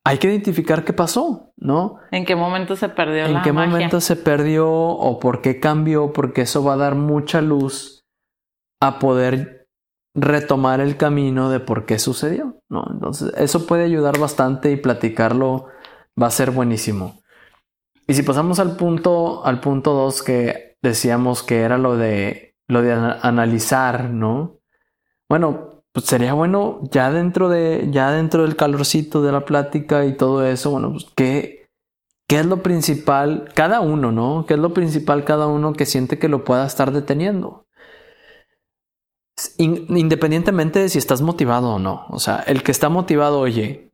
hay 0.05 0.19
que 0.19 0.29
identificar 0.29 0.85
qué 0.85 0.93
pasó, 0.93 1.53
¿no? 1.57 1.97
¿En 2.11 2.27
qué 2.27 2.37
momento 2.37 2.77
se 2.77 2.91
perdió 2.91 3.25
¿En 3.25 3.33
la 3.35 3.43
qué 3.43 3.53
magia? 3.53 3.71
momento 3.71 4.01
se 4.03 4.17
perdió 4.17 4.71
o 4.71 5.19
por 5.21 5.41
qué 5.41 5.61
cambió? 5.61 6.13
Porque 6.13 6.43
eso 6.43 6.63
va 6.63 6.75
a 6.75 6.79
dar 6.79 6.95
mucha 6.95 7.41
luz 7.41 8.03
a 8.83 8.99
poder 8.99 9.67
retomar 10.15 10.81
el 10.81 10.99
camino 10.99 11.49
de 11.49 11.61
por 11.61 11.87
qué 11.87 11.99
sucedió, 11.99 12.59
¿no? 12.71 12.85
Entonces, 12.91 13.33
eso 13.39 13.67
puede 13.67 13.85
ayudar 13.85 14.19
bastante 14.19 14.71
y 14.73 14.77
platicarlo 14.77 15.67
va 16.21 16.29
a 16.29 16.31
ser 16.31 16.51
buenísimo. 16.51 17.21
Y 18.07 18.15
si 18.15 18.23
pasamos 18.23 18.59
al 18.61 18.77
punto 18.77 19.45
al 19.45 19.61
punto 19.61 19.93
2 19.95 20.23
que 20.23 20.77
decíamos 20.83 21.43
que 21.43 21.61
era 21.63 21.79
lo 21.79 21.97
de 21.97 22.57
lo 22.69 22.83
de 22.83 22.93
ana- 22.93 23.19
analizar, 23.23 24.11
¿no? 24.11 24.61
Bueno, 25.29 25.85
pues 25.93 26.07
sería 26.07 26.35
bueno 26.35 26.81
ya 26.91 27.11
dentro 27.13 27.49
de 27.49 27.89
ya 27.91 28.13
dentro 28.13 28.43
del 28.43 28.57
calorcito 28.57 29.23
de 29.23 29.33
la 29.33 29.45
plática 29.45 30.07
y 30.07 30.17
todo 30.17 30.47
eso, 30.47 30.71
bueno, 30.71 30.93
pues 30.93 31.07
qué 31.17 31.69
qué 32.29 32.41
es 32.41 32.47
lo 32.47 32.63
principal 32.63 33.51
cada 33.55 33.81
uno, 33.81 34.13
¿no? 34.13 34.47
¿Qué 34.47 34.55
es 34.55 34.61
lo 34.61 34.75
principal 34.75 35.25
cada 35.25 35.47
uno 35.47 35.73
que 35.75 35.87
siente 35.87 36.19
que 36.19 36.29
lo 36.29 36.45
pueda 36.45 36.67
estar 36.67 36.93
deteniendo? 36.93 37.67
independientemente 39.59 40.81
de 40.81 40.89
si 40.89 40.99
estás 40.99 41.23
motivado 41.23 41.75
o 41.75 41.79
no. 41.79 42.07
O 42.11 42.19
sea, 42.19 42.39
el 42.47 42.63
que 42.63 42.73
está 42.73 42.89
motivado, 42.89 43.39
oye, 43.41 43.88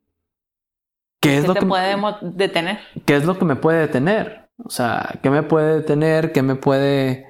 ¿qué 1.24 1.38
es 1.38 1.46
lo 1.46 1.54
te 1.54 1.60
que 1.60 1.66
puede 1.66 1.96
detener? 2.22 2.78
¿Qué 3.04 3.16
es 3.16 3.24
lo 3.24 3.38
que 3.38 3.44
me 3.44 3.56
puede 3.56 3.80
detener? 3.80 4.50
O 4.62 4.70
sea, 4.70 5.18
¿qué 5.22 5.30
me 5.30 5.42
puede 5.42 5.76
detener? 5.76 6.32
¿Qué 6.32 6.42
me 6.42 6.54
puede, 6.54 7.26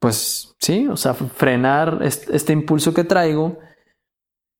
pues 0.00 0.56
sí, 0.58 0.88
o 0.88 0.96
sea, 0.96 1.14
frenar 1.14 2.00
este, 2.02 2.52
impulso 2.52 2.94
que 2.94 3.04
traigo? 3.04 3.58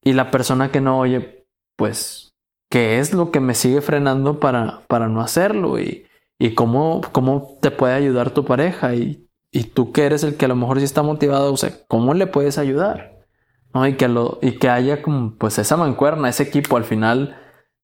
Y 0.05 0.13
la 0.13 0.31
persona 0.31 0.71
que 0.71 0.81
no 0.81 0.99
oye, 0.99 1.47
pues, 1.77 2.35
¿qué 2.71 2.99
es 2.99 3.13
lo 3.13 3.31
que 3.31 3.41
me 3.41 3.55
sigue 3.55 3.81
frenando 3.81 4.39
para, 4.39 4.83
para 4.87 5.09
no 5.09 5.21
hacerlo? 5.21 5.81
Y, 5.81 6.07
y 6.39 6.55
cómo, 6.55 7.01
cómo 7.13 7.59
te 7.61 7.71
puede 7.71 7.95
ayudar 7.95 8.31
tu 8.31 8.45
pareja 8.45 8.95
y, 8.95 9.29
y 9.51 9.65
tú 9.65 9.93
que 9.93 10.07
eres 10.07 10.25
el 10.25 10.37
que 10.37 10.47
a 10.47 10.49
lo 10.49 10.57
mejor 10.57 10.79
sí 10.79 10.85
está 10.85 11.03
motivado, 11.03 11.53
o 11.53 11.57
sea, 11.57 11.71
¿cómo 11.89 12.15
le 12.15 12.27
puedes 12.27 12.59
ayudar? 12.59 13.27
¿No? 13.75 13.87
Y 13.87 13.97
que, 13.97 14.09
lo, 14.09 14.39
y 14.43 14.59
que 14.59 14.69
haya 14.69 15.03
como 15.03 15.37
pues 15.37 15.59
esa 15.59 15.77
mancuerna, 15.77 16.29
ese 16.29 16.43
equipo. 16.43 16.77
Al 16.77 16.85
final, 16.85 17.42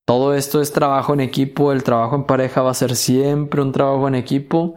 todo 0.08 0.32
esto 0.32 0.62
es 0.62 0.72
trabajo 0.72 1.12
en 1.12 1.20
equipo, 1.20 1.70
el 1.70 1.82
trabajo 1.82 2.16
en 2.16 2.24
pareja 2.24 2.62
va 2.62 2.70
a 2.70 2.74
ser 2.74 2.96
siempre 2.96 3.60
un 3.60 3.72
trabajo 3.72 4.08
en 4.08 4.14
equipo, 4.14 4.76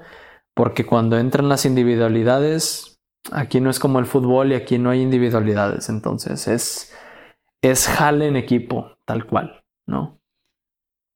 porque 0.53 0.85
cuando 0.85 1.17
entran 1.17 1.47
las 1.47 1.63
individualidades, 1.65 2.99
aquí 3.31 3.61
no 3.61 3.69
es 3.69 3.79
como 3.79 3.99
el 3.99 4.07
fútbol 4.07 4.51
y 4.51 4.55
aquí 4.55 4.77
no 4.77 4.89
hay 4.89 5.01
individualidades, 5.01 5.87
entonces 5.87 6.49
es, 6.49 6.93
es 7.61 7.87
jale 7.87 8.27
en 8.27 8.35
equipo, 8.35 8.97
tal 9.05 9.25
cual, 9.25 9.63
¿no? 9.87 10.19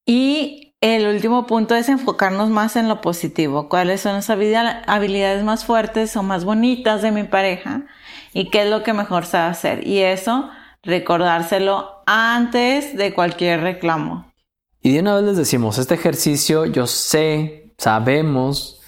Y 0.06 0.73
el 0.80 1.08
último 1.13 1.45
punto 1.45 1.75
es 1.75 1.89
enfocarnos 1.89 2.49
más 2.49 2.78
en 2.78 2.88
lo 2.88 3.01
positivo. 3.01 3.67
¿Cuáles 3.67 3.99
son 3.99 4.13
las 4.13 4.30
habilidades 4.30 5.43
más 5.43 5.65
fuertes 5.65 6.15
o 6.15 6.23
más 6.23 6.45
bonitas 6.45 7.01
de 7.01 7.12
mi 7.12 7.23
pareja? 7.23 7.86
¿Y 8.32 8.49
qué 8.49 8.63
es 8.63 8.69
lo 8.69 8.82
que 8.82 8.93
mejor 8.93 9.25
sabe 9.25 9.49
hacer? 9.49 9.86
Y 9.86 9.99
eso, 9.99 10.49
recordárselo 10.86 12.04
antes 12.06 12.95
de 12.95 13.13
cualquier 13.13 13.62
reclamo. 13.62 14.32
Y 14.82 14.93
de 14.93 15.00
una 15.00 15.15
vez 15.15 15.24
les 15.24 15.38
decimos, 15.38 15.78
este 15.78 15.95
ejercicio 15.95 16.65
yo 16.65 16.88
sé, 16.88 17.74
sabemos 17.78 18.82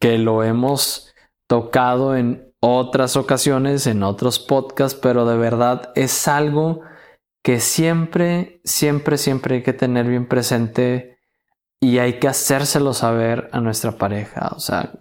que 0.00 0.18
lo 0.18 0.42
hemos 0.42 1.14
tocado 1.46 2.16
en 2.16 2.52
otras 2.60 3.16
ocasiones, 3.16 3.86
en 3.86 4.02
otros 4.02 4.38
podcasts, 4.38 4.98
pero 5.00 5.26
de 5.26 5.36
verdad 5.36 5.92
es 5.94 6.26
algo 6.26 6.80
que 7.42 7.60
siempre, 7.60 8.60
siempre, 8.64 9.18
siempre 9.18 9.56
hay 9.56 9.62
que 9.62 9.72
tener 9.72 10.06
bien 10.06 10.26
presente 10.26 11.18
y 11.80 11.98
hay 11.98 12.18
que 12.18 12.28
hacérselo 12.28 12.92
saber 12.92 13.48
a 13.52 13.60
nuestra 13.60 13.92
pareja. 13.92 14.52
O 14.56 14.58
sea, 14.58 14.92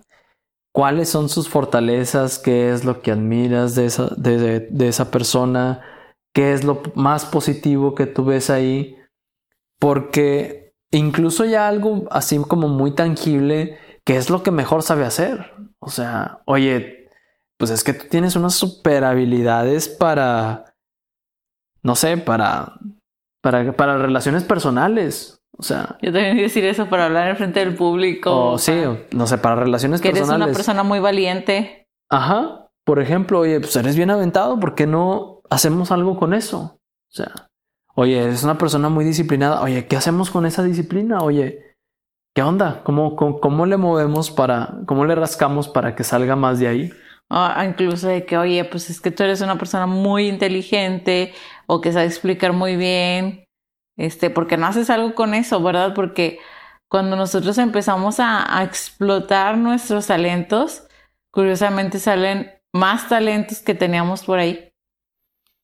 cuáles 0.71 1.09
son 1.09 1.29
sus 1.29 1.49
fortalezas, 1.49 2.37
qué 2.37 2.71
es 2.71 2.85
lo 2.85 3.01
que 3.01 3.11
admiras 3.11 3.75
de 3.75 3.85
esa, 3.85 4.09
de, 4.15 4.67
esa 4.81 5.09
persona, 5.09 5.81
qué 6.35 6.51
es 6.51 6.65
lo 6.65 6.83
más 6.95 7.25
positivo 7.25 7.95
que 7.95 8.05
tú 8.05 8.25
ves 8.25 8.49
ahí. 8.49 8.97
Porque 9.79 10.73
incluso 10.91 11.45
ya 11.45 11.67
algo 11.67 12.03
así 12.11 12.37
como 12.45 12.67
muy 12.67 12.91
tangible, 12.91 13.79
qué 14.03 14.17
es 14.17 14.29
lo 14.29 14.43
que 14.43 14.51
mejor 14.51 14.83
sabe 14.83 15.05
hacer. 15.05 15.53
O 15.79 15.89
sea, 15.89 16.41
oye, 16.45 17.09
pues 17.57 17.71
es 17.71 17.83
que 17.83 17.93
tú 17.93 18.07
tienes 18.09 18.35
unas 18.35 18.53
super 18.53 19.05
habilidades 19.05 19.87
para, 19.87 20.75
no 21.81 21.95
sé, 21.95 22.17
para, 22.17 22.79
para, 23.41 23.71
para 23.71 23.97
relaciones 23.97 24.43
personales. 24.43 25.41
O 25.57 25.63
sea. 25.63 25.97
Yo 26.01 26.11
también 26.11 26.35
decir 26.35 26.65
eso 26.65 26.89
para 26.89 27.05
hablar 27.05 27.29
en 27.29 27.37
frente 27.37 27.61
del 27.61 27.75
público. 27.75 28.51
O 28.51 28.57
sí, 28.57 28.73
no 29.11 29.25
sé, 29.25 29.37
para 29.37 29.55
relaciones 29.55 30.01
que 30.01 30.09
personales. 30.09 30.29
Que 30.29 30.35
eres 30.35 30.47
una 30.47 30.53
persona 30.53 30.83
muy 30.83 30.99
valiente. 30.99 31.87
Ajá. 32.09 32.67
Por 32.83 32.99
ejemplo, 32.99 33.39
oye, 33.39 33.61
pues 33.61 33.75
eres 33.77 33.95
bien 33.95 34.11
aventado, 34.11 34.59
¿por 34.59 34.75
qué 34.75 34.85
no 34.85 35.34
hacemos 35.49 35.91
algo 35.91 36.17
con 36.17 36.33
eso? 36.33 36.79
O 37.09 37.13
sea, 37.13 37.31
oye, 37.95 38.21
eres 38.23 38.43
una 38.43 38.57
persona 38.57 38.89
muy 38.89 39.05
disciplinada. 39.05 39.61
Oye, 39.61 39.87
¿qué 39.87 39.95
hacemos 39.95 40.31
con 40.31 40.45
esa 40.45 40.63
disciplina? 40.63 41.19
Oye, 41.19 41.75
¿qué 42.33 42.41
onda? 42.41 42.83
¿Cómo, 42.83 43.15
cómo, 43.15 43.65
le 43.65 43.77
movemos 43.77 44.31
para, 44.31 44.79
cómo 44.85 45.05
le 45.05 45.15
rascamos 45.15 45.67
para 45.67 45.95
que 45.95 46.03
salga 46.03 46.35
más 46.35 46.59
de 46.59 46.67
ahí? 46.67 46.93
incluso 47.65 48.07
de 48.07 48.23
que, 48.23 48.37
oye, 48.37 48.63
pues 48.65 48.91
es 48.91 49.01
que 49.01 49.09
tú 49.09 49.23
eres 49.23 49.41
una 49.41 49.57
persona 49.57 49.87
muy 49.87 50.27
inteligente 50.27 51.33
o 51.65 51.81
que 51.81 51.91
sabe 51.91 52.05
explicar 52.05 52.53
muy 52.53 52.75
bien 52.75 53.45
este, 53.97 54.29
porque 54.29 54.57
no 54.57 54.67
haces 54.67 54.89
algo 54.89 55.15
con 55.15 55.33
eso, 55.33 55.61
¿verdad? 55.61 55.93
Porque 55.93 56.39
cuando 56.89 57.15
nosotros 57.15 57.57
empezamos 57.57 58.19
a, 58.19 58.63
explotar 58.63 59.57
nuestros 59.57 60.07
talentos, 60.07 60.87
curiosamente 61.31 61.99
salen 61.99 62.51
más 62.73 63.09
talentos 63.09 63.61
que 63.61 63.73
teníamos 63.73 64.23
por 64.23 64.39
ahí, 64.39 64.64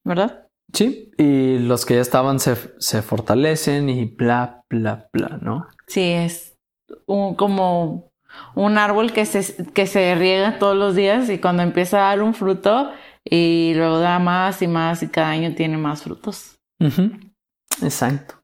¿verdad? 0.04 0.48
Sí, 0.74 1.12
y 1.18 1.60
los 1.60 1.86
que 1.86 1.96
ya 1.96 2.02
estaban 2.02 2.40
se, 2.40 3.02
fortalecen 3.02 3.90
y 3.90 4.06
bla, 4.06 4.64
bla, 4.70 5.10
bla, 5.12 5.38
¿no? 5.42 5.68
Sí, 5.88 6.02
es 6.02 6.58
un, 7.06 7.36
como 7.36 8.12
un 8.56 8.78
árbol 8.78 9.12
que 9.12 9.26
se, 9.26 9.66
que 9.74 9.86
se 9.86 10.16
riega 10.16 10.60
todos 10.60 10.78
los 10.78 10.96
días 10.96 11.30
y 11.30 11.40
cuando 11.40 11.64
empieza 11.64 11.98
a 11.98 12.10
dar 12.16 12.22
un 12.22 12.34
fruto 12.34 12.92
y 13.24 13.74
luego 13.76 14.00
da 14.00 14.20
más 14.20 14.62
y 14.62 14.68
más 14.68 15.04
y 15.04 15.10
cada 15.10 15.30
año 15.30 15.54
tiene 15.56 15.78
más 15.78 16.04
frutos. 16.04 16.58
Exacto. 17.82 18.36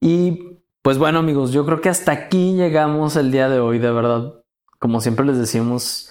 Y 0.00 0.60
pues 0.82 0.98
bueno 0.98 1.20
amigos, 1.20 1.52
yo 1.52 1.64
creo 1.64 1.80
que 1.80 1.88
hasta 1.88 2.12
aquí 2.12 2.54
llegamos 2.54 3.16
el 3.16 3.30
día 3.30 3.48
de 3.48 3.60
hoy, 3.60 3.78
de 3.78 3.90
verdad. 3.90 4.42
Como 4.78 5.00
siempre 5.00 5.24
les 5.24 5.38
decimos, 5.38 6.10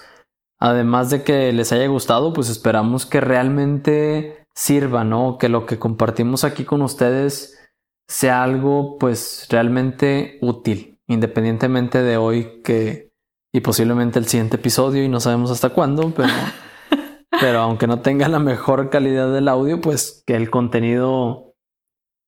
además 0.60 1.10
de 1.10 1.24
que 1.24 1.52
les 1.54 1.72
haya 1.72 1.88
gustado, 1.88 2.34
pues 2.34 2.50
esperamos 2.50 3.06
que 3.06 3.22
realmente 3.22 4.43
sirva, 4.56 5.04
¿no? 5.04 5.38
Que 5.38 5.50
lo 5.50 5.66
que 5.66 5.80
compartimos 5.80 6.44
aquí 6.44 6.64
con 6.66 6.82
ustedes 6.82 7.60
sea 8.08 8.44
algo 8.44 8.98
pues 9.00 9.48
realmente 9.50 10.38
útil, 10.42 11.00
independientemente 11.08 12.04
de 12.04 12.18
hoy 12.18 12.62
que 12.64 13.12
y 13.54 13.62
posiblemente 13.62 14.20
el 14.20 14.28
siguiente 14.28 14.58
episodio 14.58 15.04
y 15.04 15.10
no 15.10 15.20
sabemos 15.20 15.52
hasta 15.52 15.70
cuándo, 15.70 16.12
pero 16.16 16.30
pero 17.40 17.60
aunque 17.60 17.88
no 17.88 18.02
tenga 18.02 18.28
la 18.28 18.40
mejor 18.40 18.90
calidad 18.90 19.32
del 19.34 19.48
audio, 19.48 19.82
pues 19.82 20.24
que 20.26 20.36
el 20.36 20.50
contenido 20.50 21.56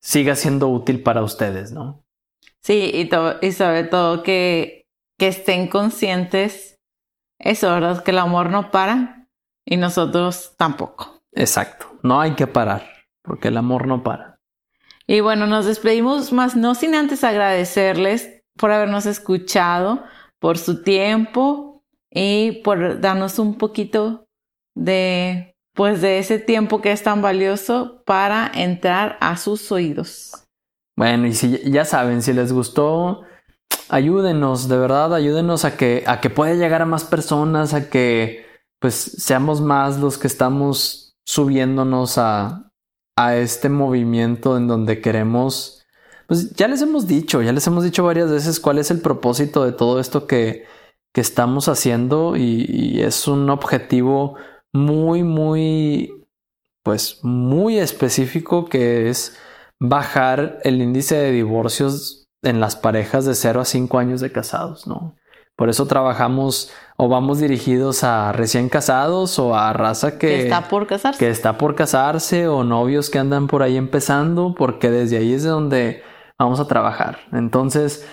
siga 0.01 0.35
siendo 0.35 0.69
útil 0.69 1.01
para 1.01 1.23
ustedes, 1.23 1.71
¿no? 1.71 2.03
Sí, 2.63 2.91
y, 2.93 3.09
y 3.45 3.51
sobre 3.51 3.83
todo 3.83 4.23
que, 4.23 4.88
que 5.19 5.27
estén 5.27 5.67
conscientes, 5.67 6.79
eso, 7.39 7.71
¿verdad? 7.71 8.03
Que 8.03 8.11
el 8.11 8.19
amor 8.19 8.49
no 8.49 8.71
para 8.71 9.27
y 9.65 9.77
nosotros 9.77 10.55
tampoco. 10.57 11.14
Exacto, 11.35 11.97
no 12.01 12.19
hay 12.19 12.33
que 12.33 12.47
parar, 12.47 12.87
porque 13.21 13.49
el 13.49 13.57
amor 13.57 13.87
no 13.87 14.03
para. 14.03 14.39
Y 15.05 15.19
bueno, 15.19 15.45
nos 15.45 15.65
despedimos 15.65 16.33
más, 16.33 16.55
no 16.55 16.73
sin 16.73 16.95
antes 16.95 17.23
agradecerles 17.23 18.41
por 18.57 18.71
habernos 18.71 19.05
escuchado, 19.05 20.03
por 20.39 20.57
su 20.57 20.81
tiempo 20.81 21.83
y 22.09 22.63
por 22.63 23.01
darnos 23.01 23.37
un 23.37 23.57
poquito 23.57 24.25
de 24.73 25.55
pues 25.73 26.01
de 26.01 26.19
ese 26.19 26.39
tiempo 26.39 26.81
que 26.81 26.93
es 26.93 27.03
tan 27.03 27.21
valioso 27.21 28.01
para 28.05 28.49
entrar 28.53 29.17
a 29.19 29.35
sus 29.35 29.71
oídos. 29.73 30.45
Bueno, 30.95 31.27
y 31.27 31.33
si 31.33 31.69
ya 31.69 31.83
saben, 31.83 32.21
si 32.21 32.31
les 32.31 32.53
gustó, 32.53 33.23
ayúdenos, 33.89 34.69
de 34.69 34.77
verdad, 34.77 35.13
ayúdenos 35.13 35.65
a 35.65 35.75
que, 35.75 36.05
a 36.07 36.21
que 36.21 36.29
pueda 36.29 36.53
llegar 36.53 36.81
a 36.81 36.85
más 36.85 37.03
personas, 37.03 37.73
a 37.73 37.89
que 37.89 38.45
pues 38.79 38.95
seamos 38.95 39.59
más 39.59 39.99
los 39.99 40.17
que 40.17 40.27
estamos 40.27 41.04
subiéndonos 41.25 42.17
a, 42.17 42.71
a 43.17 43.35
este 43.35 43.69
movimiento 43.69 44.57
en 44.57 44.67
donde 44.67 45.01
queremos, 45.01 45.85
pues 46.27 46.53
ya 46.53 46.67
les 46.67 46.81
hemos 46.81 47.07
dicho, 47.07 47.41
ya 47.41 47.51
les 47.51 47.67
hemos 47.67 47.83
dicho 47.83 48.03
varias 48.03 48.31
veces 48.31 48.59
cuál 48.59 48.77
es 48.77 48.91
el 48.91 49.01
propósito 49.01 49.65
de 49.65 49.73
todo 49.73 49.99
esto 49.99 50.27
que, 50.27 50.65
que 51.13 51.21
estamos 51.21 51.67
haciendo 51.67 52.35
y 52.38 53.01
es 53.01 53.27
un 53.27 53.49
objetivo 53.49 54.35
muy, 54.73 55.23
muy, 55.23 56.25
pues 56.83 57.19
muy 57.23 57.79
específico 57.79 58.65
que 58.65 59.09
es 59.09 59.38
bajar 59.80 60.59
el 60.63 60.82
índice 60.82 61.15
de 61.15 61.32
divorcios 61.32 62.28
en 62.43 62.59
las 62.59 62.76
parejas 62.76 63.26
de 63.26 63.36
0 63.36 63.61
a 63.61 63.65
5 63.65 63.97
años 63.97 64.21
de 64.21 64.32
casados, 64.32 64.86
¿no? 64.88 65.15
Por 65.56 65.70
eso 65.70 65.86
trabajamos 65.86 66.72
o 66.97 67.08
vamos 67.08 67.39
dirigidos 67.39 68.03
a 68.03 68.32
recién 68.34 68.68
casados 68.68 69.39
o 69.39 69.56
a 69.56 69.72
raza 69.74 70.18
que, 70.18 70.43
está 70.43 70.68
por 70.68 70.86
casarse. 70.86 71.20
Que 71.20 71.30
está 71.30 71.58
por 71.58 71.76
casarse 71.76 72.47
o 72.47 72.64
novios 72.64 73.10
que 73.10 73.20
andan 73.20 73.47
por 73.47 73.64
ahí 73.64 73.78
empezando, 73.78 74.53
porque 74.58 74.91
desde 74.91 75.18
ahí 75.18 75.34
es 75.34 75.43
de 75.43 75.49
donde 75.49 76.03
vamos 76.38 76.60
a 76.60 76.68
trabajar. 76.68 77.20
Entonces, 77.32 78.06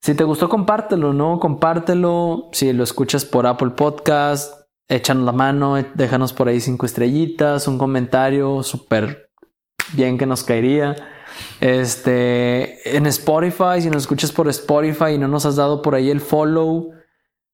si 0.00 0.14
te 0.14 0.24
gustó, 0.24 0.48
compártelo, 0.48 1.12
¿no? 1.12 1.40
Compártelo. 1.40 2.48
Si 2.52 2.72
lo 2.72 2.84
escuchas 2.84 3.24
por 3.24 3.46
Apple 3.46 3.70
Podcast, 3.70 4.60
échanos 4.88 5.24
la 5.24 5.32
mano, 5.32 5.74
déjanos 5.94 6.32
por 6.32 6.48
ahí 6.48 6.60
cinco 6.60 6.86
estrellitas, 6.86 7.68
un 7.68 7.78
comentario 7.78 8.62
súper 8.62 9.30
bien 9.92 10.18
que 10.18 10.26
nos 10.26 10.44
caería. 10.44 10.96
Este, 11.60 12.96
en 12.96 13.06
Spotify, 13.06 13.80
si 13.80 13.90
nos 13.90 14.02
escuchas 14.02 14.32
por 14.32 14.48
Spotify 14.48 15.12
y 15.14 15.18
no 15.18 15.28
nos 15.28 15.46
has 15.46 15.56
dado 15.56 15.82
por 15.82 15.94
ahí 15.94 16.10
el 16.10 16.20
follow, 16.20 16.92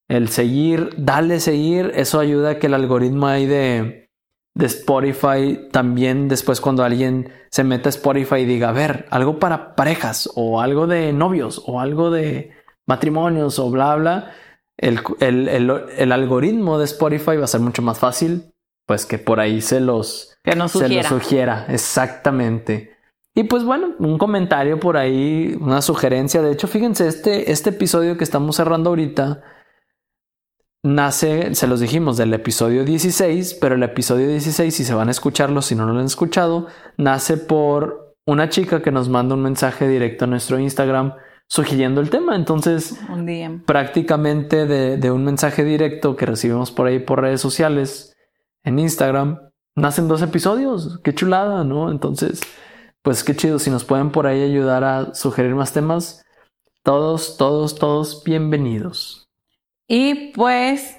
el 0.09 0.29
seguir, 0.29 0.91
dale 0.97 1.41
seguir, 1.41 1.93
eso 1.95 2.21
ayuda 2.21 2.51
a 2.51 2.59
que 2.59 2.69
el 2.69 2.75
algoritmo 2.75 3.27
ahí 3.27 3.47
de, 3.47 4.11
de 4.55 4.67
Spotify 4.67 5.69
también 5.73 6.29
después 6.29 6.61
cuando 6.61 6.85
alguien 6.85 7.31
se 7.51 7.65
meta 7.65 7.89
a 7.89 7.91
Spotify 7.91 8.37
y 8.37 8.45
diga, 8.45 8.69
a 8.69 8.73
ver, 8.73 9.07
algo 9.11 9.39
para 9.39 9.75
parejas 9.75 10.31
o 10.35 10.61
algo 10.61 10.87
de 10.87 11.13
novios 11.13 11.63
o 11.67 11.81
algo 11.81 12.11
de 12.11 12.53
matrimonios 12.87 13.59
o 13.59 13.71
bla, 13.71 13.97
bla, 13.97 14.33
el, 14.77 15.01
el, 15.21 15.49
el, 15.49 15.71
el 15.97 16.13
algoritmo 16.13 16.79
de 16.79 16.85
Spotify 16.85 17.37
va 17.37 17.45
a 17.45 17.49
ser 17.49 17.61
mucho 17.61 17.83
más 17.83 17.99
fácil, 17.99 18.53
pues 18.87 19.07
que 19.07 19.19
por 19.19 19.41
ahí 19.41 19.61
se 19.61 19.81
los, 19.81 20.39
Que 20.45 20.55
nos 20.55 20.73
se 20.73 20.89
los 20.89 21.07
sugiera. 21.07 21.67
Exactamente. 21.69 22.96
Y 23.39 23.45
pues 23.45 23.65
bueno, 23.65 23.95
un 23.99 24.17
comentario 24.17 24.81
por 24.81 24.97
ahí, 24.97 25.59
una 25.61 25.83
sugerencia. 25.83 26.41
De 26.41 26.53
hecho, 26.53 26.67
fíjense, 26.69 27.07
este, 27.07 27.53
este 27.53 27.69
episodio 27.69 28.17
que 28.17 28.25
estamos 28.25 28.57
cerrando 28.57 28.89
ahorita 28.89 29.43
nace, 30.83 31.55
se 31.55 31.67
los 31.67 31.81
dijimos, 31.81 32.17
del 32.17 32.33
episodio 32.33 32.83
16, 32.83 33.59
pero 33.61 33.75
el 33.75 33.83
episodio 33.83 34.27
16, 34.27 34.75
si 34.75 34.85
se 34.85 34.95
van 34.95 35.09
a 35.09 35.11
escucharlo, 35.11 35.61
si 35.61 35.75
no 35.75 35.85
lo 35.85 35.99
han 35.99 36.07
escuchado, 36.07 36.69
nace 36.97 37.37
por 37.37 38.17
una 38.25 38.49
chica 38.49 38.81
que 38.81 38.91
nos 38.91 39.11
manda 39.11 39.35
un 39.35 39.43
mensaje 39.43 39.87
directo 39.87 40.25
a 40.25 40.29
nuestro 40.29 40.59
Instagram 40.59 41.13
sugiriendo 41.47 42.01
el 42.01 42.09
tema. 42.09 42.37
Entonces, 42.37 42.99
Un 43.13 43.65
prácticamente 43.67 44.65
de, 44.65 44.97
de 44.97 45.11
un 45.11 45.27
mensaje 45.27 45.63
directo 45.63 46.17
que 46.17 46.25
recibimos 46.25 46.71
por 46.73 46.87
ahí 46.87 47.01
por 47.01 47.21
redes 47.21 47.43
sociales, 47.43 48.17
en 48.65 48.79
Instagram, 48.79 49.51
nacen 49.75 50.09
dos 50.09 50.23
episodios. 50.23 51.01
Qué 51.05 51.15
chulada, 51.15 51.65
¿no? 51.65 51.91
Entonces, 51.91 52.41
pues 53.07 53.23
qué 53.23 53.37
chido. 53.37 53.61
Si 53.61 53.71
nos 53.71 53.85
pueden 53.85 54.11
por 54.11 54.27
ahí 54.27 54.43
ayudar 54.43 54.83
a 54.83 55.15
sugerir 55.15 55.55
más 55.55 55.73
temas, 55.73 56.25
todos, 56.83 57.37
todos, 57.37 57.77
todos 57.77 58.25
bienvenidos. 58.25 59.29
Y 59.87 60.33
pues 60.33 60.97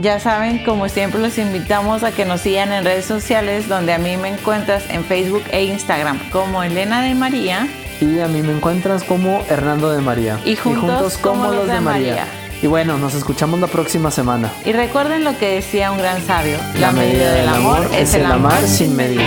ya 0.00 0.18
saben, 0.18 0.64
como 0.64 0.88
siempre 0.88 1.20
los 1.20 1.38
invitamos 1.38 2.02
a 2.02 2.10
que 2.10 2.24
nos 2.24 2.40
sigan 2.40 2.72
en 2.72 2.84
redes 2.84 3.04
sociales 3.04 3.68
donde 3.68 3.92
a 3.92 3.98
mí 3.98 4.16
me 4.16 4.30
encuentras 4.30 4.90
en 4.90 5.04
Facebook 5.04 5.44
e 5.52 5.66
Instagram 5.66 6.18
como 6.32 6.64
Elena 6.64 7.02
de 7.02 7.14
María. 7.14 7.68
Y 8.00 8.18
a 8.18 8.26
mí 8.26 8.42
me 8.42 8.50
encuentras 8.50 9.04
como 9.04 9.44
Hernando 9.48 9.92
de 9.92 10.00
María. 10.00 10.40
Y 10.44 10.56
juntos 10.56 11.18
como 11.18 11.52
los 11.52 11.68
de 11.68 11.80
María. 11.80 12.26
Y 12.62 12.66
bueno, 12.66 12.98
nos 12.98 13.14
escuchamos 13.14 13.60
la 13.60 13.68
próxima 13.68 14.10
semana. 14.10 14.52
Y 14.64 14.72
recuerden 14.72 15.22
lo 15.22 15.38
que 15.38 15.54
decía 15.54 15.92
un 15.92 15.98
gran 15.98 16.20
sabio, 16.20 16.56
la 16.80 16.90
medida 16.90 17.32
del 17.32 17.48
amor 17.48 17.88
es 17.94 18.12
el 18.14 18.26
amar 18.26 18.66
sin 18.66 18.96
medida. 18.96 19.22